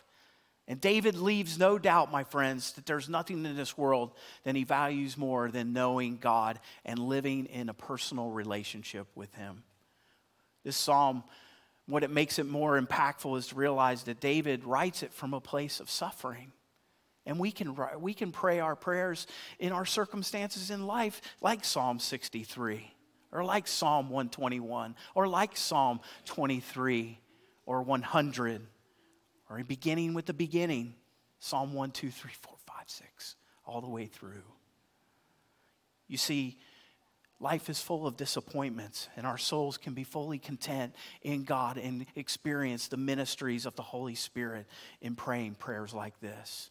And 0.68 0.80
David 0.80 1.14
leaves 1.16 1.58
no 1.58 1.78
doubt, 1.78 2.10
my 2.10 2.24
friends, 2.24 2.72
that 2.72 2.86
there's 2.86 3.08
nothing 3.08 3.44
in 3.44 3.56
this 3.56 3.78
world 3.78 4.12
that 4.42 4.56
he 4.56 4.64
values 4.64 5.16
more 5.16 5.48
than 5.48 5.72
knowing 5.72 6.16
God 6.16 6.58
and 6.84 6.98
living 6.98 7.46
in 7.46 7.68
a 7.68 7.74
personal 7.74 8.30
relationship 8.30 9.06
with 9.14 9.32
him. 9.34 9.62
This 10.64 10.76
psalm, 10.76 11.22
what 11.86 12.02
it 12.02 12.10
makes 12.10 12.40
it 12.40 12.46
more 12.46 12.80
impactful 12.80 13.38
is 13.38 13.46
to 13.48 13.54
realize 13.54 14.02
that 14.04 14.18
David 14.18 14.64
writes 14.64 15.04
it 15.04 15.12
from 15.12 15.34
a 15.34 15.40
place 15.40 15.78
of 15.78 15.88
suffering. 15.88 16.50
And 17.26 17.38
we 17.38 17.52
can, 17.52 17.76
we 18.00 18.12
can 18.12 18.32
pray 18.32 18.58
our 18.58 18.74
prayers 18.74 19.28
in 19.60 19.70
our 19.72 19.86
circumstances 19.86 20.72
in 20.72 20.86
life, 20.86 21.20
like 21.40 21.64
Psalm 21.64 22.00
63, 22.00 22.92
or 23.30 23.44
like 23.44 23.68
Psalm 23.68 24.10
121, 24.10 24.96
or 25.14 25.28
like 25.28 25.56
Psalm 25.56 26.00
23, 26.24 27.20
or 27.66 27.82
100 27.82 28.66
or 29.48 29.62
beginning 29.64 30.14
with 30.14 30.26
the 30.26 30.34
beginning 30.34 30.94
Psalm 31.38 31.74
1, 31.74 31.90
2, 31.90 32.10
3, 32.10 32.30
4, 32.40 32.54
5, 32.66 32.76
6, 32.86 33.36
all 33.66 33.80
the 33.80 33.88
way 33.88 34.06
through. 34.06 34.42
You 36.08 36.16
see, 36.16 36.58
life 37.40 37.68
is 37.68 37.80
full 37.80 38.06
of 38.06 38.16
disappointments, 38.16 39.08
and 39.16 39.26
our 39.26 39.38
souls 39.38 39.76
can 39.76 39.94
be 39.94 40.04
fully 40.04 40.38
content 40.38 40.94
in 41.22 41.44
God 41.44 41.76
and 41.76 42.06
experience 42.14 42.88
the 42.88 42.96
ministries 42.96 43.66
of 43.66 43.76
the 43.76 43.82
Holy 43.82 44.14
Spirit 44.14 44.66
in 45.00 45.14
praying 45.14 45.56
prayers 45.56 45.92
like 45.92 46.18
this. 46.20 46.70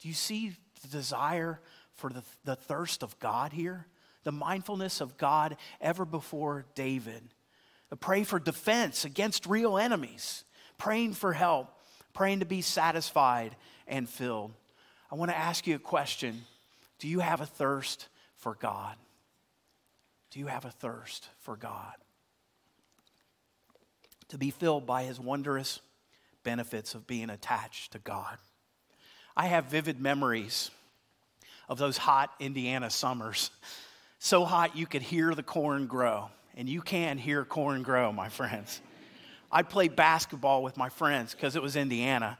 Do 0.00 0.08
you 0.08 0.14
see 0.14 0.52
the 0.82 0.88
desire 0.88 1.60
for 1.94 2.10
the, 2.10 2.22
the 2.44 2.56
thirst 2.56 3.02
of 3.02 3.18
God 3.18 3.52
here? 3.52 3.86
The 4.24 4.32
mindfulness 4.32 5.00
of 5.00 5.16
God 5.16 5.56
ever 5.80 6.04
before 6.04 6.66
David. 6.74 7.22
A 7.90 7.96
pray 7.96 8.24
for 8.24 8.38
defense 8.38 9.04
against 9.04 9.46
real 9.46 9.76
enemies, 9.76 10.44
praying 10.78 11.14
for 11.14 11.32
help 11.32 11.76
praying 12.14 12.40
to 12.40 12.46
be 12.46 12.60
satisfied 12.60 13.56
and 13.86 14.08
filled. 14.08 14.52
I 15.10 15.14
want 15.14 15.30
to 15.30 15.36
ask 15.36 15.66
you 15.66 15.74
a 15.74 15.80
question 15.80 16.44
Do 16.98 17.08
you 17.08 17.20
have 17.20 17.40
a 17.40 17.46
thirst 17.46 18.08
for 18.36 18.54
God? 18.54 18.96
Do 20.30 20.38
you 20.38 20.46
have 20.46 20.64
a 20.64 20.70
thirst 20.70 21.28
for 21.40 21.56
God? 21.56 21.94
To 24.28 24.38
be 24.38 24.50
filled 24.50 24.86
by 24.86 25.04
his 25.04 25.20
wondrous 25.20 25.80
benefits 26.42 26.94
of 26.94 27.06
being 27.06 27.28
attached 27.28 27.92
to 27.92 27.98
God. 27.98 28.38
I 29.36 29.46
have 29.46 29.66
vivid 29.66 30.00
memories 30.00 30.70
of 31.68 31.78
those 31.78 31.96
hot 31.96 32.30
Indiana 32.40 32.90
summers. 32.90 33.50
So 34.18 34.44
hot 34.44 34.76
you 34.76 34.86
could 34.86 35.02
hear 35.02 35.34
the 35.34 35.42
corn 35.42 35.86
grow. 35.86 36.30
And 36.56 36.68
you 36.68 36.82
can 36.82 37.18
hear 37.18 37.44
corn 37.44 37.82
grow, 37.82 38.12
my 38.12 38.28
friends. 38.28 38.80
I'd 39.52 39.68
play 39.68 39.88
basketball 39.88 40.62
with 40.62 40.76
my 40.76 40.88
friends 40.88 41.34
because 41.34 41.56
it 41.56 41.62
was 41.62 41.76
Indiana. 41.76 42.38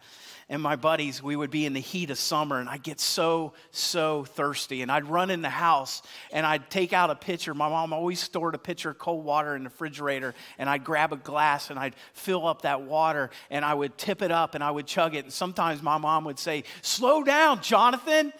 And 0.48 0.60
my 0.60 0.76
buddies, 0.76 1.22
we 1.22 1.36
would 1.36 1.50
be 1.50 1.66
in 1.66 1.72
the 1.72 1.80
heat 1.80 2.10
of 2.10 2.18
summer, 2.18 2.58
and 2.58 2.68
I'd 2.68 2.82
get 2.82 3.00
so, 3.00 3.52
so 3.70 4.24
thirsty. 4.24 4.82
And 4.82 4.90
I'd 4.90 5.06
run 5.06 5.30
in 5.30 5.40
the 5.40 5.48
house 5.48 6.02
and 6.30 6.44
I'd 6.44 6.68
take 6.68 6.92
out 6.92 7.10
a 7.10 7.14
pitcher. 7.14 7.54
My 7.54 7.68
mom 7.68 7.92
always 7.92 8.20
stored 8.20 8.54
a 8.54 8.58
pitcher 8.58 8.90
of 8.90 8.98
cold 8.98 9.24
water 9.24 9.54
in 9.54 9.64
the 9.64 9.70
refrigerator, 9.70 10.34
and 10.58 10.68
I'd 10.68 10.84
grab 10.84 11.12
a 11.12 11.16
glass 11.16 11.70
and 11.70 11.78
I'd 11.78 11.94
fill 12.12 12.46
up 12.46 12.62
that 12.62 12.82
water 12.82 13.30
and 13.50 13.64
I 13.64 13.72
would 13.72 13.96
tip 13.96 14.20
it 14.20 14.30
up 14.30 14.54
and 14.54 14.64
I 14.64 14.70
would 14.70 14.86
chug 14.86 15.14
it. 15.14 15.24
And 15.24 15.32
sometimes 15.32 15.82
my 15.82 15.98
mom 15.98 16.24
would 16.24 16.38
say, 16.38 16.64
Slow 16.82 17.22
down, 17.22 17.62
Jonathan. 17.62 18.32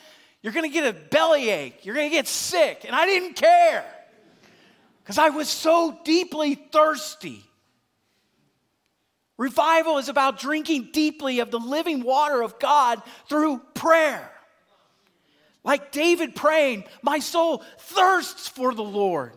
You're 0.43 0.52
going 0.52 0.69
to 0.69 0.75
get 0.75 0.95
a 0.95 0.99
bellyache. 0.99 1.87
You're 1.87 1.95
going 1.95 2.11
to 2.11 2.14
get 2.14 2.26
sick. 2.26 2.85
And 2.85 2.97
I 2.97 3.07
didn't 3.07 3.35
care 3.35 3.85
because 5.02 5.17
I 5.17 5.29
was 5.29 5.49
so 5.49 5.99
deeply 6.05 6.57
thirsty. 6.57 7.45
Revival 9.42 9.99
is 9.99 10.08
about 10.08 10.38
drinking 10.38 10.90
deeply 10.92 11.40
of 11.40 11.50
the 11.50 11.58
living 11.58 12.04
water 12.04 12.42
of 12.42 12.61
God 12.61 13.02
through 13.28 13.61
prayer. 13.75 14.30
Like 15.64 15.90
David 15.90 16.37
praying, 16.37 16.84
my 17.02 17.18
soul 17.18 17.64
thirsts 17.80 18.46
for 18.46 18.72
the 18.72 18.84
Lord. 18.84 19.32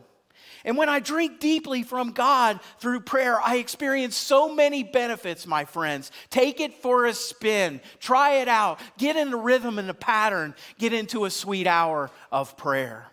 And 0.63 0.77
when 0.77 0.89
I 0.89 0.99
drink 0.99 1.39
deeply 1.39 1.81
from 1.81 2.11
God 2.11 2.59
through 2.77 2.99
prayer, 2.99 3.41
I 3.41 3.55
experience 3.55 4.15
so 4.15 4.53
many 4.53 4.83
benefits, 4.83 5.47
my 5.47 5.65
friends. 5.65 6.11
Take 6.29 6.59
it 6.59 6.75
for 6.83 7.07
a 7.07 7.13
spin. 7.15 7.81
Try 7.99 8.41
it 8.41 8.47
out. 8.47 8.79
Get 8.99 9.15
in 9.15 9.33
a 9.33 9.37
rhythm 9.37 9.79
and 9.79 9.89
a 9.89 9.95
pattern. 9.95 10.53
Get 10.77 10.93
into 10.93 11.25
a 11.25 11.31
sweet 11.31 11.65
hour 11.65 12.11
of 12.31 12.55
prayer. 12.57 13.07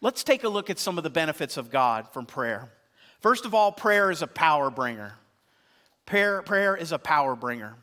Let's 0.00 0.22
take 0.22 0.44
a 0.44 0.48
look 0.48 0.70
at 0.70 0.78
some 0.78 0.96
of 0.96 1.02
the 1.02 1.10
benefits 1.10 1.56
of 1.56 1.72
God 1.72 2.12
from 2.12 2.24
prayer. 2.24 2.70
First 3.18 3.46
of 3.46 3.52
all, 3.52 3.72
prayer 3.72 4.12
is 4.12 4.22
a 4.22 4.28
power 4.28 4.70
bringer. 4.70 5.16
Prayer, 6.06 6.40
prayer 6.42 6.76
is 6.76 6.92
a 6.92 6.98
power 6.98 7.36
bringer. 7.36 7.76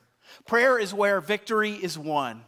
Prayer 0.46 0.80
is 0.80 0.94
where 0.94 1.22
victory 1.22 1.74
is 1.74 1.98
won. 1.98 2.44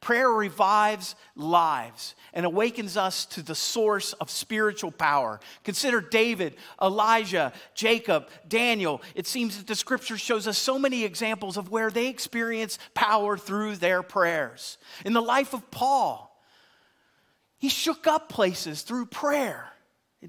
Prayer 0.00 0.30
revives 0.30 1.16
lives 1.34 2.14
and 2.32 2.46
awakens 2.46 2.96
us 2.96 3.26
to 3.26 3.42
the 3.42 3.54
source 3.54 4.12
of 4.14 4.30
spiritual 4.30 4.92
power. 4.92 5.40
Consider 5.64 6.00
David, 6.00 6.54
Elijah, 6.80 7.52
Jacob, 7.74 8.28
Daniel. 8.46 9.02
It 9.16 9.26
seems 9.26 9.58
that 9.58 9.66
the 9.66 9.74
scripture 9.74 10.16
shows 10.16 10.46
us 10.46 10.56
so 10.56 10.78
many 10.78 11.04
examples 11.04 11.56
of 11.56 11.72
where 11.72 11.90
they 11.90 12.06
experience 12.06 12.78
power 12.94 13.36
through 13.36 13.76
their 13.76 14.04
prayers. 14.04 14.78
In 15.04 15.14
the 15.14 15.20
life 15.20 15.52
of 15.52 15.68
Paul, 15.72 16.40
he 17.58 17.68
shook 17.68 18.06
up 18.06 18.28
places 18.28 18.82
through 18.82 19.06
prayer. 19.06 19.68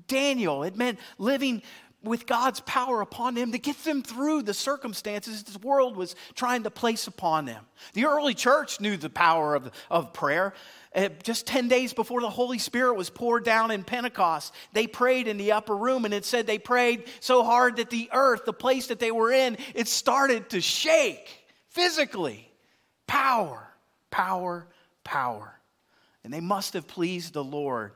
Daniel, 0.08 0.64
it 0.64 0.76
meant 0.76 1.00
living 1.20 1.62
with 2.04 2.26
God's 2.26 2.62
power 2.62 3.02
upon 3.02 3.36
him 3.36 3.52
to 3.52 3.58
get 3.58 3.84
them 3.84 4.02
through 4.02 4.44
the 4.44 4.54
circumstances 4.54 5.44
this 5.44 5.58
world 5.58 5.98
was 5.98 6.16
trying 6.34 6.64
to 6.64 6.72
place 6.72 7.08
upon 7.08 7.46
them. 7.46 7.66
The 7.94 8.06
early 8.06 8.34
church 8.34 8.80
knew 8.80 8.96
the 8.96 9.10
power 9.10 9.56
of, 9.56 9.70
of 9.90 10.14
prayer. 10.14 10.54
Uh, 10.96 11.10
just 11.24 11.46
10 11.46 11.68
days 11.68 11.94
before 11.94 12.22
the 12.22 12.30
Holy 12.30 12.58
Spirit 12.58 12.96
was 12.96 13.10
poured 13.10 13.44
down 13.44 13.70
in 13.70 13.84
Pentecost, 13.84 14.54
they 14.74 14.88
prayed 14.88 15.28
in 15.28 15.38
the 15.38 15.52
upper 15.52 15.76
room, 15.76 16.06
and 16.06 16.14
it 16.14 16.26
said 16.26 16.48
they 16.48 16.58
prayed 16.58 17.04
so 17.20 17.44
hard 17.44 17.76
that 17.76 17.90
the 17.90 18.10
earth, 18.12 18.46
the 18.46 18.54
place 18.54 18.88
that 18.88 19.00
they 19.00 19.12
were 19.12 19.32
in, 19.32 19.58
it 19.76 19.88
started 19.88 20.50
to 20.52 20.62
shake 20.62 21.30
physically. 21.68 22.50
Power, 23.08 23.68
power, 24.10 24.68
power. 25.04 25.60
And 26.24 26.34
they 26.34 26.42
must 26.42 26.74
have 26.74 26.88
pleased 26.88 27.34
the 27.34 27.44
Lord. 27.44 27.92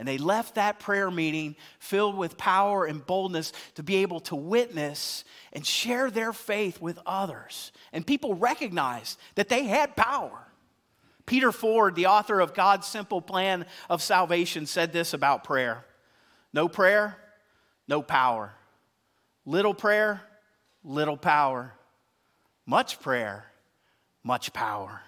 And 0.00 0.08
they 0.08 0.16
left 0.16 0.54
that 0.54 0.78
prayer 0.78 1.10
meeting 1.10 1.56
filled 1.78 2.16
with 2.16 2.38
power 2.38 2.86
and 2.86 3.06
boldness 3.06 3.52
to 3.74 3.82
be 3.82 3.96
able 3.96 4.20
to 4.20 4.34
witness 4.34 5.24
and 5.52 5.64
share 5.64 6.10
their 6.10 6.32
faith 6.32 6.80
with 6.80 6.98
others. 7.04 7.70
And 7.92 8.06
people 8.06 8.34
recognized 8.34 9.18
that 9.34 9.50
they 9.50 9.64
had 9.64 9.96
power. 9.96 10.48
Peter 11.26 11.52
Ford, 11.52 11.96
the 11.96 12.06
author 12.06 12.40
of 12.40 12.54
God's 12.54 12.86
Simple 12.86 13.20
Plan 13.20 13.66
of 13.90 14.00
Salvation, 14.00 14.64
said 14.64 14.90
this 14.90 15.12
about 15.12 15.44
prayer 15.44 15.84
No 16.54 16.66
prayer, 16.66 17.18
no 17.86 18.00
power. 18.00 18.54
Little 19.44 19.74
prayer, 19.74 20.22
little 20.82 21.18
power. 21.18 21.74
Much 22.64 23.00
prayer, 23.02 23.44
much 24.24 24.54
power. 24.54 25.02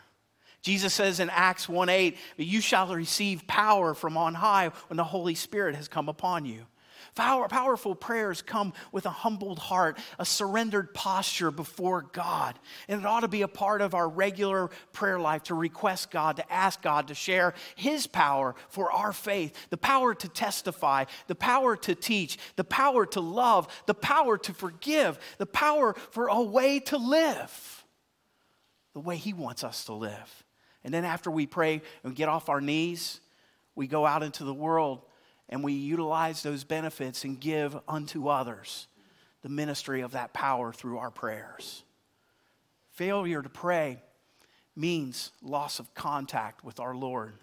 Jesus 0.63 0.95
says 0.95 1.21
in 1.21 1.29
Acts 1.29 1.69
1 1.69 1.89
8, 1.89 2.17
you 2.37 2.61
shall 2.61 2.95
receive 2.95 3.47
power 3.47 3.95
from 3.95 4.17
on 4.17 4.35
high 4.35 4.71
when 4.89 4.97
the 4.97 5.05
Holy 5.05 5.35
Spirit 5.35 5.75
has 5.75 5.89
come 5.89 6.09
upon 6.09 6.45
you. 6.45 6.67
Power, 7.15 7.47
powerful 7.47 7.95
prayers 7.95 8.41
come 8.41 8.73
with 8.91 9.05
a 9.05 9.11
humbled 9.11 9.59
heart, 9.59 9.99
a 10.19 10.25
surrendered 10.25 10.95
posture 10.95 11.51
before 11.51 12.07
God. 12.13 12.59
And 12.89 13.01
it 13.01 13.07
ought 13.07 13.21
to 13.21 13.29
be 13.29 13.43
a 13.43 13.49
part 13.49 13.83
of 13.83 13.93
our 13.93 14.09
regular 14.09 14.71
prayer 14.93 15.19
life 15.19 15.43
to 15.45 15.55
request 15.55 16.11
God, 16.11 16.37
to 16.37 16.53
ask 16.53 16.81
God 16.81 17.09
to 17.09 17.15
share 17.15 17.53
His 17.75 18.07
power 18.07 18.55
for 18.69 18.91
our 18.91 19.13
faith 19.13 19.55
the 19.69 19.77
power 19.77 20.15
to 20.15 20.29
testify, 20.29 21.05
the 21.27 21.35
power 21.35 21.77
to 21.77 21.95
teach, 21.95 22.39
the 22.57 22.65
power 22.65 23.05
to 23.07 23.21
love, 23.21 23.69
the 23.87 23.95
power 23.95 24.39
to 24.39 24.55
forgive, 24.55 25.19
the 25.37 25.45
power 25.45 25.95
for 26.13 26.29
a 26.29 26.41
way 26.41 26.79
to 26.81 26.97
live 26.97 27.83
the 28.95 29.01
way 29.01 29.17
He 29.17 29.33
wants 29.33 29.65
us 29.65 29.85
to 29.87 29.93
live. 29.95 30.42
And 30.85 30.93
then 30.93 31.05
after 31.05 31.31
we 31.31 31.47
pray 31.47 31.83
and 32.05 32.15
get 32.15 32.29
off 32.29 32.49
our 32.49 32.61
knees, 32.61 33.21
we 33.75 33.87
go 33.87 34.05
out 34.05 34.23
into 34.23 34.45
the 34.45 34.55
world 34.55 35.03
and 35.49 35.63
we 35.63 35.73
utilize 35.73 36.43
those 36.43 36.65
benefits 36.65 37.25
and 37.25 37.39
give 37.41 37.79
unto 37.87 38.29
others 38.29 38.89
the 39.43 39.49
ministry 39.49 40.01
of 40.01 40.13
that 40.13 40.33
power 40.33 40.73
through 40.73 40.99
our 40.99 41.11
prayers. 41.11 41.83
Failure 42.93 43.43
to 43.43 43.49
pray 43.49 43.99
means 44.77 45.33
loss 45.43 45.79
of 45.79 45.93
contact 45.95 46.65
with 46.65 46.81
our 46.81 46.95
Lord. 46.95 47.35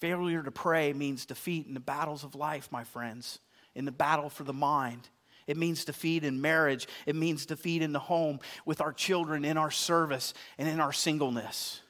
Failure 0.00 0.42
to 0.42 0.50
pray 0.50 0.92
means 0.92 1.24
defeat 1.24 1.66
in 1.66 1.74
the 1.74 1.80
battles 1.80 2.24
of 2.24 2.34
life, 2.34 2.68
my 2.70 2.84
friends, 2.84 3.38
in 3.74 3.84
the 3.84 3.92
battle 3.92 4.28
for 4.28 4.44
the 4.44 4.52
mind. 4.52 5.08
It 5.46 5.56
means 5.56 5.84
defeat 5.84 6.24
in 6.24 6.40
marriage. 6.40 6.88
It 7.06 7.16
means 7.16 7.46
defeat 7.46 7.82
in 7.82 7.92
the 7.92 7.98
home, 7.98 8.40
with 8.64 8.80
our 8.80 8.92
children, 8.92 9.44
in 9.44 9.56
our 9.56 9.70
service, 9.70 10.34
and 10.58 10.68
in 10.68 10.80
our 10.80 10.92
singleness. 10.92 11.80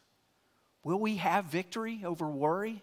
Will 0.84 1.00
we 1.00 1.16
have 1.16 1.46
victory 1.46 2.02
over 2.04 2.28
worry, 2.28 2.82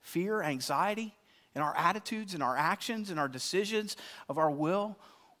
fear, 0.00 0.40
anxiety, 0.42 1.14
in 1.54 1.62
our 1.62 1.76
attitudes, 1.76 2.34
in 2.34 2.42
our 2.42 2.56
actions, 2.56 3.10
in 3.10 3.18
our 3.18 3.28
decisions 3.28 3.96
of 4.28 4.38
our 4.38 4.50
will 4.50 4.96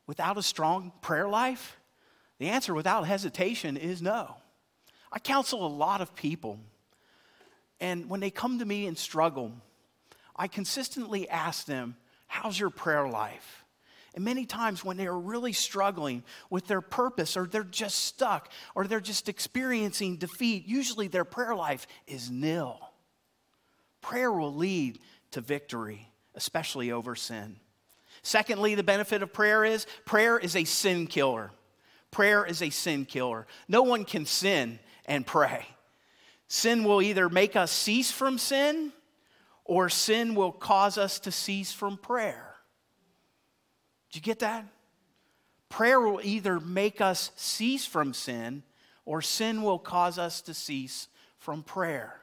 without 0.06 0.36
a 0.36 0.42
strong 0.42 0.92
prayer 1.00 1.28
life? 1.28 1.78
The 2.38 2.48
answer 2.48 2.74
without 2.74 3.06
hesitation 3.06 3.76
is 3.76 4.02
no. 4.02 4.34
I 5.12 5.20
counsel 5.20 5.64
a 5.64 5.68
lot 5.68 6.00
of 6.00 6.14
people, 6.14 6.58
and 7.80 8.10
when 8.10 8.20
they 8.20 8.30
come 8.30 8.58
to 8.58 8.64
me 8.64 8.86
and 8.86 8.98
struggle, 8.98 9.52
I 10.34 10.48
consistently 10.48 11.28
ask 11.28 11.66
them, 11.66 11.96
How's 12.26 12.58
your 12.58 12.70
prayer 12.70 13.08
life? 13.08 13.59
And 14.14 14.24
many 14.24 14.44
times 14.44 14.84
when 14.84 14.96
they're 14.96 15.16
really 15.16 15.52
struggling 15.52 16.24
with 16.48 16.66
their 16.66 16.80
purpose 16.80 17.36
or 17.36 17.46
they're 17.46 17.62
just 17.62 18.04
stuck 18.04 18.50
or 18.74 18.86
they're 18.86 19.00
just 19.00 19.28
experiencing 19.28 20.16
defeat, 20.16 20.66
usually 20.66 21.06
their 21.06 21.24
prayer 21.24 21.54
life 21.54 21.86
is 22.06 22.30
nil. 22.30 22.80
Prayer 24.00 24.32
will 24.32 24.54
lead 24.54 24.98
to 25.30 25.40
victory, 25.40 26.08
especially 26.34 26.90
over 26.90 27.14
sin. 27.14 27.56
Secondly, 28.22 28.74
the 28.74 28.82
benefit 28.82 29.22
of 29.22 29.32
prayer 29.32 29.64
is 29.64 29.86
prayer 30.04 30.38
is 30.38 30.56
a 30.56 30.64
sin 30.64 31.06
killer. 31.06 31.52
Prayer 32.10 32.44
is 32.44 32.60
a 32.62 32.70
sin 32.70 33.04
killer. 33.04 33.46
No 33.68 33.82
one 33.82 34.04
can 34.04 34.26
sin 34.26 34.80
and 35.06 35.24
pray. 35.24 35.66
Sin 36.48 36.82
will 36.82 37.00
either 37.00 37.28
make 37.28 37.54
us 37.54 37.70
cease 37.70 38.10
from 38.10 38.36
sin 38.36 38.92
or 39.64 39.88
sin 39.88 40.34
will 40.34 40.50
cause 40.50 40.98
us 40.98 41.20
to 41.20 41.30
cease 41.30 41.72
from 41.72 41.96
prayer. 41.96 42.49
Did 44.10 44.18
you 44.18 44.22
get 44.22 44.40
that? 44.40 44.64
Prayer 45.68 46.00
will 46.00 46.20
either 46.22 46.58
make 46.58 47.00
us 47.00 47.30
cease 47.36 47.86
from 47.86 48.12
sin 48.12 48.62
or 49.04 49.22
sin 49.22 49.62
will 49.62 49.78
cause 49.78 50.18
us 50.18 50.40
to 50.42 50.54
cease 50.54 51.08
from 51.38 51.62
prayer. 51.62 52.20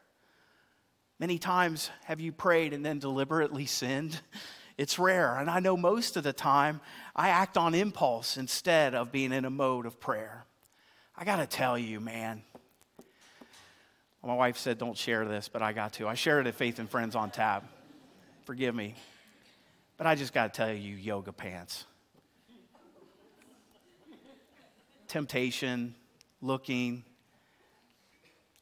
Many 1.20 1.40
times 1.40 1.90
have 2.06 2.20
you 2.20 2.32
prayed 2.32 2.74
and 2.74 2.86
then 2.86 3.00
deliberately 3.00 3.66
sinned? 3.66 4.22
It's 4.78 5.00
rare. 5.00 5.36
And 5.38 5.50
I 5.50 5.60
know 5.60 5.76
most 5.76 6.18
of 6.18 6.24
the 6.24 6.34
time 6.34 6.82
I 7.16 7.30
act 7.30 7.58
on 7.58 7.74
impulse 7.74 8.38
instead 8.38 8.94
of 8.94 9.12
being 9.12 9.34
in 9.34 9.44
a 9.44 9.50
mode 9.50 9.88
of 9.88 10.00
prayer. 10.00 10.46
I 11.18 11.26
got 11.26 11.38
to 11.38 11.48
tell 11.48 11.80
you, 11.80 12.00
man. 12.00 12.44
My 14.24 14.36
wife 14.36 14.58
said, 14.58 14.78
don't 14.78 14.96
share 14.96 15.26
this, 15.26 15.48
but 15.48 15.64
I 15.64 15.74
got 15.74 15.94
to. 15.94 16.08
I 16.08 16.14
shared 16.14 16.46
it 16.46 16.50
at 16.50 16.56
Faith 16.56 16.78
and 16.78 16.88
Friends 16.88 17.16
on 17.16 17.32
Tab. 17.32 17.64
Forgive 18.46 18.76
me. 18.76 18.94
But 19.98 20.06
I 20.06 20.16
just 20.16 20.34
got 20.34 20.54
to 20.54 20.58
tell 20.58 20.74
you, 20.74 20.96
yoga 20.96 21.34
pants. 21.34 21.86
Temptation, 25.08 25.96
looking. 26.42 27.04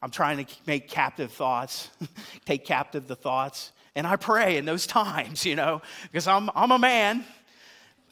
I'm 0.01 0.11
trying 0.11 0.45
to 0.45 0.55
make 0.65 0.87
captive 0.87 1.31
thoughts, 1.31 1.89
take 2.45 2.65
captive 2.65 3.07
the 3.07 3.15
thoughts. 3.15 3.71
And 3.95 4.05
I 4.05 4.15
pray 4.15 4.57
in 4.57 4.65
those 4.65 4.87
times, 4.87 5.45
you 5.45 5.55
know, 5.55 5.81
because 6.03 6.27
I'm, 6.27 6.49
I'm 6.55 6.71
a 6.71 6.79
man. 6.79 7.25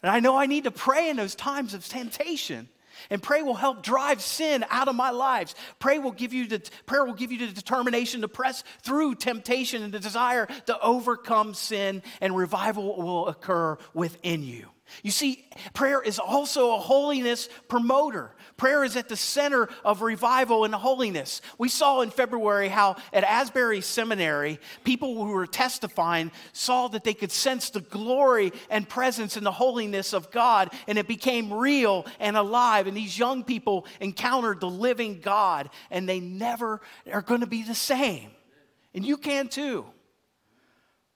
And 0.02 0.10
I 0.10 0.20
know 0.20 0.36
I 0.36 0.46
need 0.46 0.64
to 0.64 0.70
pray 0.70 1.08
in 1.08 1.16
those 1.16 1.34
times 1.34 1.72
of 1.72 1.86
temptation. 1.86 2.68
And 3.10 3.22
pray 3.22 3.42
will 3.42 3.54
help 3.54 3.82
drive 3.82 4.20
sin 4.20 4.64
out 4.70 4.88
of 4.88 4.94
my 4.94 5.10
lives. 5.10 5.54
Pray 5.78 5.98
will 5.98 6.12
give 6.12 6.32
you 6.32 6.46
the 6.46 6.62
prayer 6.86 7.04
will 7.04 7.14
give 7.14 7.32
you 7.32 7.38
the 7.38 7.52
determination 7.52 8.20
to 8.22 8.28
press 8.28 8.64
through 8.82 9.16
temptation 9.16 9.82
and 9.82 9.92
the 9.92 10.00
desire 10.00 10.46
to 10.66 10.80
overcome 10.80 11.54
sin, 11.54 12.02
and 12.20 12.36
revival 12.36 12.96
will 13.02 13.28
occur 13.28 13.78
within 13.92 14.42
you. 14.42 14.73
You 15.02 15.10
see, 15.10 15.44
prayer 15.72 16.00
is 16.00 16.18
also 16.18 16.74
a 16.74 16.78
holiness 16.78 17.48
promoter. 17.68 18.30
Prayer 18.56 18.84
is 18.84 18.96
at 18.96 19.08
the 19.08 19.16
center 19.16 19.68
of 19.84 20.02
revival 20.02 20.64
and 20.64 20.74
holiness. 20.74 21.40
We 21.58 21.68
saw 21.68 22.02
in 22.02 22.10
February 22.10 22.68
how 22.68 22.96
at 23.12 23.24
Asbury 23.24 23.80
Seminary, 23.80 24.60
people 24.84 25.24
who 25.24 25.32
were 25.32 25.46
testifying 25.46 26.30
saw 26.52 26.88
that 26.88 27.02
they 27.02 27.14
could 27.14 27.32
sense 27.32 27.70
the 27.70 27.80
glory 27.80 28.52
and 28.70 28.88
presence 28.88 29.36
and 29.36 29.44
the 29.44 29.52
holiness 29.52 30.12
of 30.12 30.30
God, 30.30 30.72
and 30.86 30.98
it 30.98 31.08
became 31.08 31.52
real 31.52 32.06
and 32.20 32.36
alive. 32.36 32.86
And 32.86 32.96
these 32.96 33.18
young 33.18 33.42
people 33.42 33.86
encountered 34.00 34.60
the 34.60 34.70
living 34.70 35.20
God, 35.20 35.70
and 35.90 36.08
they 36.08 36.20
never 36.20 36.80
are 37.10 37.22
going 37.22 37.40
to 37.40 37.46
be 37.46 37.62
the 37.62 37.74
same. 37.74 38.30
And 38.94 39.04
you 39.04 39.16
can 39.16 39.48
too. 39.48 39.86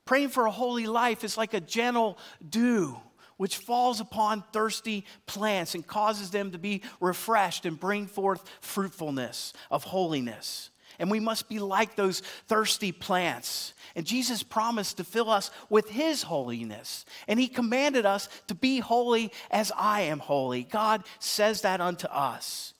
Praying 0.04 0.30
for 0.30 0.46
a 0.46 0.50
holy 0.50 0.86
life 0.86 1.22
is 1.22 1.36
like 1.36 1.54
a 1.54 1.60
gentle 1.60 2.18
dew 2.48 2.98
which 3.38 3.56
falls 3.56 4.00
upon 4.00 4.44
thirsty 4.52 5.06
plants 5.26 5.74
and 5.74 5.86
causes 5.86 6.30
them 6.30 6.50
to 6.50 6.58
be 6.58 6.82
refreshed 7.00 7.64
and 7.64 7.80
bring 7.80 8.06
forth 8.06 8.44
fruitfulness 8.60 9.54
of 9.70 9.84
holiness. 9.84 10.70
And 10.98 11.10
we 11.10 11.20
must 11.20 11.48
be 11.48 11.60
like 11.60 11.94
those 11.94 12.20
thirsty 12.48 12.90
plants. 12.90 13.72
And 13.94 14.04
Jesus 14.04 14.42
promised 14.42 14.96
to 14.96 15.04
fill 15.04 15.30
us 15.30 15.50
with 15.70 15.88
His 15.88 16.22
holiness. 16.22 17.04
And 17.28 17.38
He 17.38 17.46
commanded 17.46 18.04
us 18.04 18.28
to 18.48 18.54
be 18.54 18.80
holy 18.80 19.32
as 19.50 19.70
I 19.76 20.02
am 20.02 20.18
holy. 20.18 20.64
God 20.64 21.04
says 21.20 21.62
that 21.62 21.80
unto 21.80 22.08
us. 22.08 22.74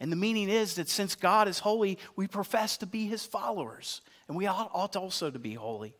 And 0.00 0.10
the 0.10 0.16
meaning 0.16 0.48
is 0.48 0.76
that 0.76 0.88
since 0.88 1.14
God 1.14 1.46
is 1.46 1.58
holy, 1.58 1.98
we 2.16 2.26
profess 2.26 2.78
to 2.78 2.86
be 2.86 3.06
His 3.06 3.26
followers. 3.26 4.00
And 4.26 4.36
we 4.36 4.46
ought 4.46 4.96
also 4.96 5.30
to 5.30 5.38
be 5.38 5.52
holy. 5.52 5.94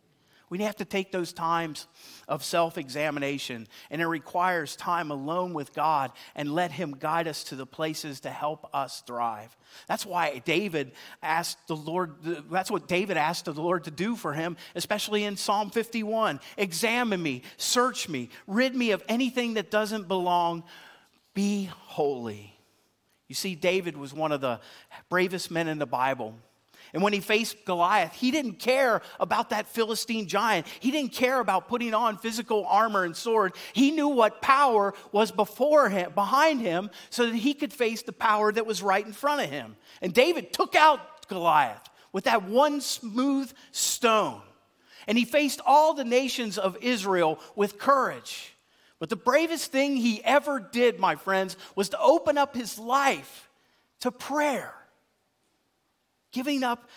We 0.52 0.58
have 0.58 0.76
to 0.76 0.84
take 0.84 1.12
those 1.12 1.32
times 1.32 1.86
of 2.28 2.44
self 2.44 2.76
examination, 2.76 3.66
and 3.90 4.02
it 4.02 4.06
requires 4.06 4.76
time 4.76 5.10
alone 5.10 5.54
with 5.54 5.72
God 5.72 6.12
and 6.34 6.52
let 6.52 6.70
Him 6.70 6.94
guide 7.00 7.26
us 7.26 7.42
to 7.44 7.56
the 7.56 7.64
places 7.64 8.20
to 8.20 8.30
help 8.30 8.68
us 8.74 9.02
thrive. 9.06 9.56
That's 9.88 10.04
why 10.04 10.42
David 10.44 10.92
asked 11.22 11.66
the 11.68 11.74
Lord, 11.74 12.16
that's 12.50 12.70
what 12.70 12.86
David 12.86 13.16
asked 13.16 13.46
the 13.46 13.54
Lord 13.54 13.84
to 13.84 13.90
do 13.90 14.14
for 14.14 14.34
him, 14.34 14.58
especially 14.74 15.24
in 15.24 15.38
Psalm 15.38 15.70
51 15.70 16.38
Examine 16.58 17.22
me, 17.22 17.44
search 17.56 18.10
me, 18.10 18.28
rid 18.46 18.76
me 18.76 18.90
of 18.90 19.02
anything 19.08 19.54
that 19.54 19.70
doesn't 19.70 20.06
belong, 20.06 20.64
be 21.32 21.70
holy. 21.72 22.54
You 23.26 23.34
see, 23.34 23.54
David 23.54 23.96
was 23.96 24.12
one 24.12 24.32
of 24.32 24.42
the 24.42 24.60
bravest 25.08 25.50
men 25.50 25.66
in 25.66 25.78
the 25.78 25.86
Bible. 25.86 26.34
And 26.92 27.02
when 27.02 27.14
he 27.14 27.20
faced 27.20 27.64
Goliath, 27.64 28.12
he 28.12 28.30
didn't 28.30 28.58
care 28.58 29.00
about 29.18 29.50
that 29.50 29.66
Philistine 29.66 30.28
giant. 30.28 30.66
He 30.80 30.90
didn't 30.90 31.12
care 31.12 31.40
about 31.40 31.68
putting 31.68 31.94
on 31.94 32.18
physical 32.18 32.66
armor 32.66 33.04
and 33.04 33.16
sword. 33.16 33.54
He 33.72 33.90
knew 33.90 34.08
what 34.08 34.42
power 34.42 34.92
was 35.10 35.32
before 35.32 35.88
him, 35.88 36.12
behind 36.14 36.60
him, 36.60 36.90
so 37.08 37.26
that 37.26 37.34
he 37.34 37.54
could 37.54 37.72
face 37.72 38.02
the 38.02 38.12
power 38.12 38.52
that 38.52 38.66
was 38.66 38.82
right 38.82 39.04
in 39.04 39.14
front 39.14 39.42
of 39.42 39.48
him. 39.48 39.76
And 40.02 40.12
David 40.12 40.52
took 40.52 40.74
out 40.74 41.26
Goliath 41.28 41.88
with 42.12 42.24
that 42.24 42.44
one 42.44 42.82
smooth 42.82 43.50
stone. 43.70 44.42
And 45.06 45.16
he 45.16 45.24
faced 45.24 45.62
all 45.64 45.94
the 45.94 46.04
nations 46.04 46.58
of 46.58 46.76
Israel 46.82 47.40
with 47.56 47.78
courage. 47.78 48.54
But 48.98 49.08
the 49.08 49.16
bravest 49.16 49.72
thing 49.72 49.96
he 49.96 50.22
ever 50.22 50.60
did, 50.60 51.00
my 51.00 51.16
friends, 51.16 51.56
was 51.74 51.88
to 51.88 51.98
open 51.98 52.36
up 52.36 52.54
his 52.54 52.78
life 52.78 53.48
to 54.00 54.12
prayer 54.12 54.74
giving 56.32 56.64
up 56.64 56.88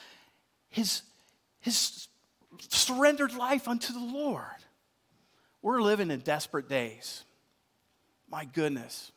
his, 0.69 1.03
his 1.59 2.07
surrendered 2.69 3.33
life 3.33 3.67
unto 3.67 3.93
the 3.93 3.99
Lord. 3.99 4.45
We're 5.61 5.81
living 5.81 6.11
in 6.11 6.19
desperate 6.19 6.69
days. 6.69 7.23
My 8.29 8.45
goodness. 8.45 9.11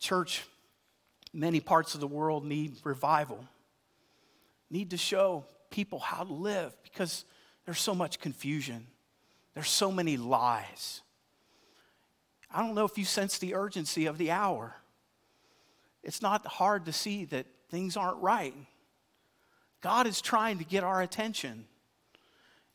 Church, 0.00 0.44
many 1.32 1.60
parts 1.60 1.94
of 1.94 2.00
the 2.00 2.06
world 2.06 2.44
need 2.44 2.76
revival, 2.84 3.44
need 4.70 4.90
to 4.90 4.96
show 4.96 5.44
people 5.70 5.98
how 5.98 6.24
to 6.24 6.32
live 6.32 6.76
because 6.82 7.24
there's 7.64 7.80
so 7.80 7.94
much 7.94 8.20
confusion, 8.20 8.86
there's 9.54 9.68
so 9.68 9.90
many 9.90 10.16
lies. 10.16 11.02
I 12.50 12.62
don't 12.62 12.74
know 12.74 12.84
if 12.84 12.96
you 12.96 13.04
sense 13.04 13.38
the 13.38 13.54
urgency 13.54 14.06
of 14.06 14.16
the 14.16 14.30
hour. 14.30 14.76
It's 16.02 16.22
not 16.22 16.46
hard 16.46 16.86
to 16.86 16.92
see 16.92 17.26
that 17.26 17.46
things 17.70 17.96
aren't 17.96 18.22
right. 18.22 18.54
God 19.80 20.06
is 20.06 20.20
trying 20.20 20.58
to 20.58 20.64
get 20.64 20.84
our 20.84 21.02
attention. 21.02 21.66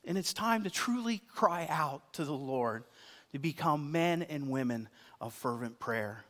And 0.06 0.18
it's 0.18 0.34
time 0.34 0.64
to 0.64 0.70
truly 0.70 1.22
cry 1.34 1.68
out 1.70 2.14
to 2.14 2.26
the 2.26 2.34
Lord 2.34 2.84
to 3.32 3.40
become 3.40 3.92
men 3.92 4.22
and 4.24 4.50
women 4.50 4.90
of 5.20 5.34
fervent 5.34 5.80
prayer. 5.80 6.24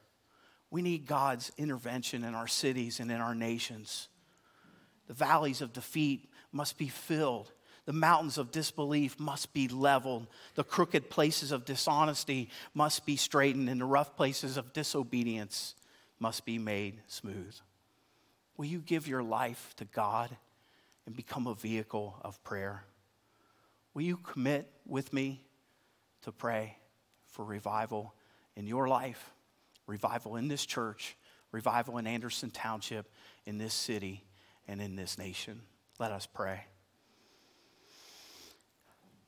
We 0.72 0.82
need 0.82 1.06
God's 1.06 1.52
intervention 1.58 2.24
in 2.24 2.34
our 2.34 2.48
cities 2.48 3.00
and 3.00 3.12
in 3.12 3.20
our 3.20 3.36
nations. 3.36 4.08
The 5.08 5.14
valleys 5.14 5.62
of 5.62 5.74
defeat 5.74 6.30
must 6.52 6.78
be 6.78 6.88
filled. 6.88 7.52
The 7.86 7.94
mountains 7.94 8.38
of 8.38 8.52
disbelief 8.52 9.20
must 9.20 9.54
be 9.54 9.68
leveled. 9.68 10.28
The 10.56 10.64
crooked 10.64 11.10
places 11.10 11.52
of 11.52 11.66
dishonesty 11.66 12.50
must 12.74 13.06
be 13.06 13.18
straightened, 13.18 13.70
and 13.70 13.82
the 13.82 13.86
rough 13.86 14.16
places 14.16 14.56
of 14.56 14.72
disobedience 14.72 15.76
must 16.20 16.46
be 16.46 16.58
made 16.58 17.02
smooth. 17.08 17.54
Will 18.58 18.66
you 18.66 18.80
give 18.80 19.08
your 19.08 19.24
life 19.24 19.74
to 19.78 19.86
God 19.86 20.36
and 21.06 21.16
become 21.16 21.48
a 21.48 21.56
vehicle 21.56 22.16
of 22.22 22.44
prayer? 22.44 22.84
Will 23.94 24.04
you 24.04 24.18
commit 24.18 24.72
with 24.86 25.14
me 25.14 25.42
to 26.22 26.32
pray 26.32 26.78
for 27.28 27.44
revival 27.44 28.14
in 28.56 28.68
your 28.68 28.88
life, 28.88 29.32
revival 29.88 30.36
in 30.36 30.48
this 30.48 30.66
church, 30.66 31.16
revival 31.52 31.98
in 31.98 32.08
Anderson 32.08 32.52
Township, 32.52 33.12
in 33.46 33.58
this 33.58 33.74
city, 33.74 34.24
and 34.68 34.82
in 34.82 34.96
this 34.96 35.18
nation? 35.18 35.62
Let 36.00 36.12
us 36.12 36.26
pray. 36.26 36.66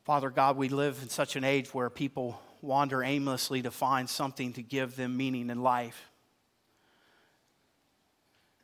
Father 0.03 0.29
God, 0.29 0.55
we 0.55 0.69
live 0.69 0.99
in 1.01 1.09
such 1.09 1.35
an 1.35 1.43
age 1.43 1.73
where 1.73 1.89
people 1.89 2.39
wander 2.61 3.03
aimlessly 3.03 3.63
to 3.63 3.71
find 3.71 4.07
something 4.09 4.53
to 4.53 4.61
give 4.61 4.95
them 4.95 5.17
meaning 5.17 5.49
in 5.49 5.61
life. 5.61 6.11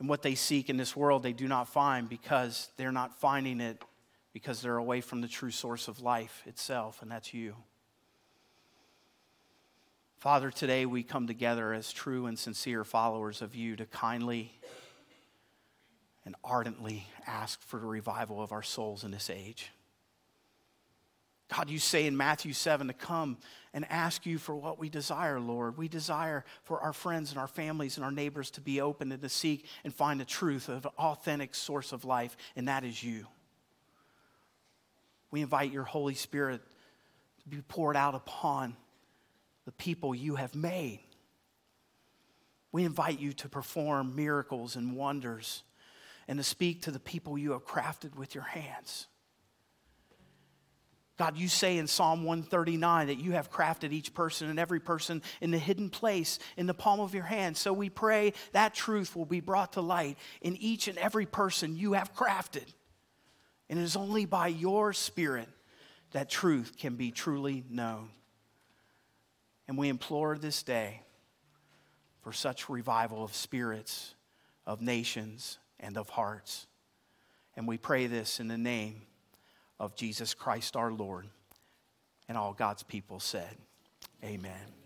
And 0.01 0.09
what 0.09 0.23
they 0.23 0.33
seek 0.33 0.67
in 0.71 0.77
this 0.77 0.95
world, 0.95 1.21
they 1.21 1.31
do 1.31 1.47
not 1.47 1.67
find 1.67 2.09
because 2.09 2.69
they're 2.75 2.91
not 2.91 3.19
finding 3.19 3.61
it 3.61 3.83
because 4.33 4.59
they're 4.59 4.77
away 4.77 4.99
from 4.99 5.21
the 5.21 5.27
true 5.27 5.51
source 5.51 5.87
of 5.87 6.01
life 6.01 6.41
itself, 6.47 7.03
and 7.03 7.11
that's 7.11 7.35
you. 7.35 7.55
Father, 10.17 10.49
today 10.49 10.87
we 10.87 11.03
come 11.03 11.27
together 11.27 11.71
as 11.71 11.93
true 11.93 12.25
and 12.25 12.39
sincere 12.39 12.83
followers 12.83 13.43
of 13.43 13.53
you 13.53 13.75
to 13.75 13.85
kindly 13.85 14.51
and 16.25 16.35
ardently 16.43 17.05
ask 17.27 17.61
for 17.61 17.79
the 17.79 17.85
revival 17.85 18.41
of 18.41 18.51
our 18.51 18.63
souls 18.63 19.03
in 19.03 19.11
this 19.11 19.29
age. 19.29 19.69
God, 21.53 21.69
you 21.69 21.79
say 21.79 22.05
in 22.05 22.15
Matthew 22.15 22.53
7 22.53 22.87
to 22.87 22.93
come 22.93 23.37
and 23.73 23.85
ask 23.89 24.25
you 24.25 24.37
for 24.37 24.55
what 24.55 24.79
we 24.79 24.87
desire, 24.87 25.37
Lord. 25.37 25.77
We 25.77 25.89
desire 25.89 26.45
for 26.63 26.79
our 26.79 26.93
friends 26.93 27.31
and 27.31 27.39
our 27.39 27.47
families 27.47 27.97
and 27.97 28.05
our 28.05 28.11
neighbors 28.11 28.51
to 28.51 28.61
be 28.61 28.79
open 28.79 29.11
and 29.11 29.21
to 29.21 29.27
seek 29.27 29.65
and 29.83 29.93
find 29.93 30.19
the 30.19 30.25
truth 30.25 30.69
of 30.69 30.85
an 30.85 30.91
authentic 30.97 31.53
source 31.53 31.91
of 31.91 32.05
life, 32.05 32.37
and 32.55 32.69
that 32.69 32.85
is 32.85 33.03
you. 33.03 33.27
We 35.29 35.41
invite 35.41 35.73
your 35.73 35.83
Holy 35.83 36.13
Spirit 36.13 36.61
to 37.43 37.49
be 37.49 37.61
poured 37.67 37.97
out 37.97 38.15
upon 38.15 38.77
the 39.65 39.73
people 39.73 40.15
you 40.15 40.35
have 40.35 40.55
made. 40.55 41.01
We 42.71 42.85
invite 42.85 43.19
you 43.19 43.33
to 43.33 43.49
perform 43.49 44.15
miracles 44.15 44.77
and 44.77 44.95
wonders 44.95 45.63
and 46.29 46.39
to 46.39 46.43
speak 46.43 46.83
to 46.83 46.91
the 46.91 46.99
people 46.99 47.37
you 47.37 47.51
have 47.51 47.65
crafted 47.65 48.15
with 48.15 48.35
your 48.35 48.45
hands. 48.45 49.07
God, 51.21 51.37
you 51.37 51.49
say 51.49 51.77
in 51.77 51.85
Psalm 51.85 52.23
139 52.23 53.05
that 53.05 53.19
you 53.19 53.33
have 53.33 53.51
crafted 53.51 53.91
each 53.91 54.11
person 54.11 54.49
and 54.49 54.59
every 54.59 54.79
person 54.79 55.21
in 55.39 55.51
the 55.51 55.59
hidden 55.59 55.91
place 55.91 56.39
in 56.57 56.65
the 56.65 56.73
palm 56.73 56.99
of 56.99 57.13
your 57.13 57.25
hand. 57.25 57.55
So 57.55 57.73
we 57.73 57.91
pray 57.91 58.33
that 58.53 58.73
truth 58.73 59.15
will 59.15 59.27
be 59.27 59.39
brought 59.39 59.73
to 59.73 59.81
light 59.81 60.17
in 60.41 60.57
each 60.57 60.87
and 60.87 60.97
every 60.97 61.27
person 61.27 61.77
you 61.77 61.93
have 61.93 62.15
crafted. 62.15 62.65
And 63.69 63.77
it 63.77 63.83
is 63.83 63.95
only 63.95 64.25
by 64.25 64.47
your 64.47 64.93
Spirit 64.93 65.47
that 66.09 66.27
truth 66.27 66.75
can 66.75 66.95
be 66.95 67.11
truly 67.11 67.65
known. 67.69 68.09
And 69.67 69.77
we 69.77 69.89
implore 69.89 70.39
this 70.39 70.63
day 70.63 71.03
for 72.23 72.33
such 72.33 72.67
revival 72.67 73.23
of 73.23 73.35
spirits, 73.35 74.15
of 74.65 74.81
nations, 74.81 75.59
and 75.79 75.99
of 75.99 76.09
hearts. 76.09 76.65
And 77.55 77.67
we 77.67 77.77
pray 77.77 78.07
this 78.07 78.39
in 78.39 78.47
the 78.47 78.57
name 78.57 79.03
of 79.81 79.95
Jesus 79.95 80.35
Christ 80.35 80.77
our 80.77 80.91
Lord. 80.91 81.27
And 82.29 82.37
all 82.37 82.53
God's 82.53 82.83
people 82.83 83.19
said, 83.19 83.57
Amen. 84.23 84.80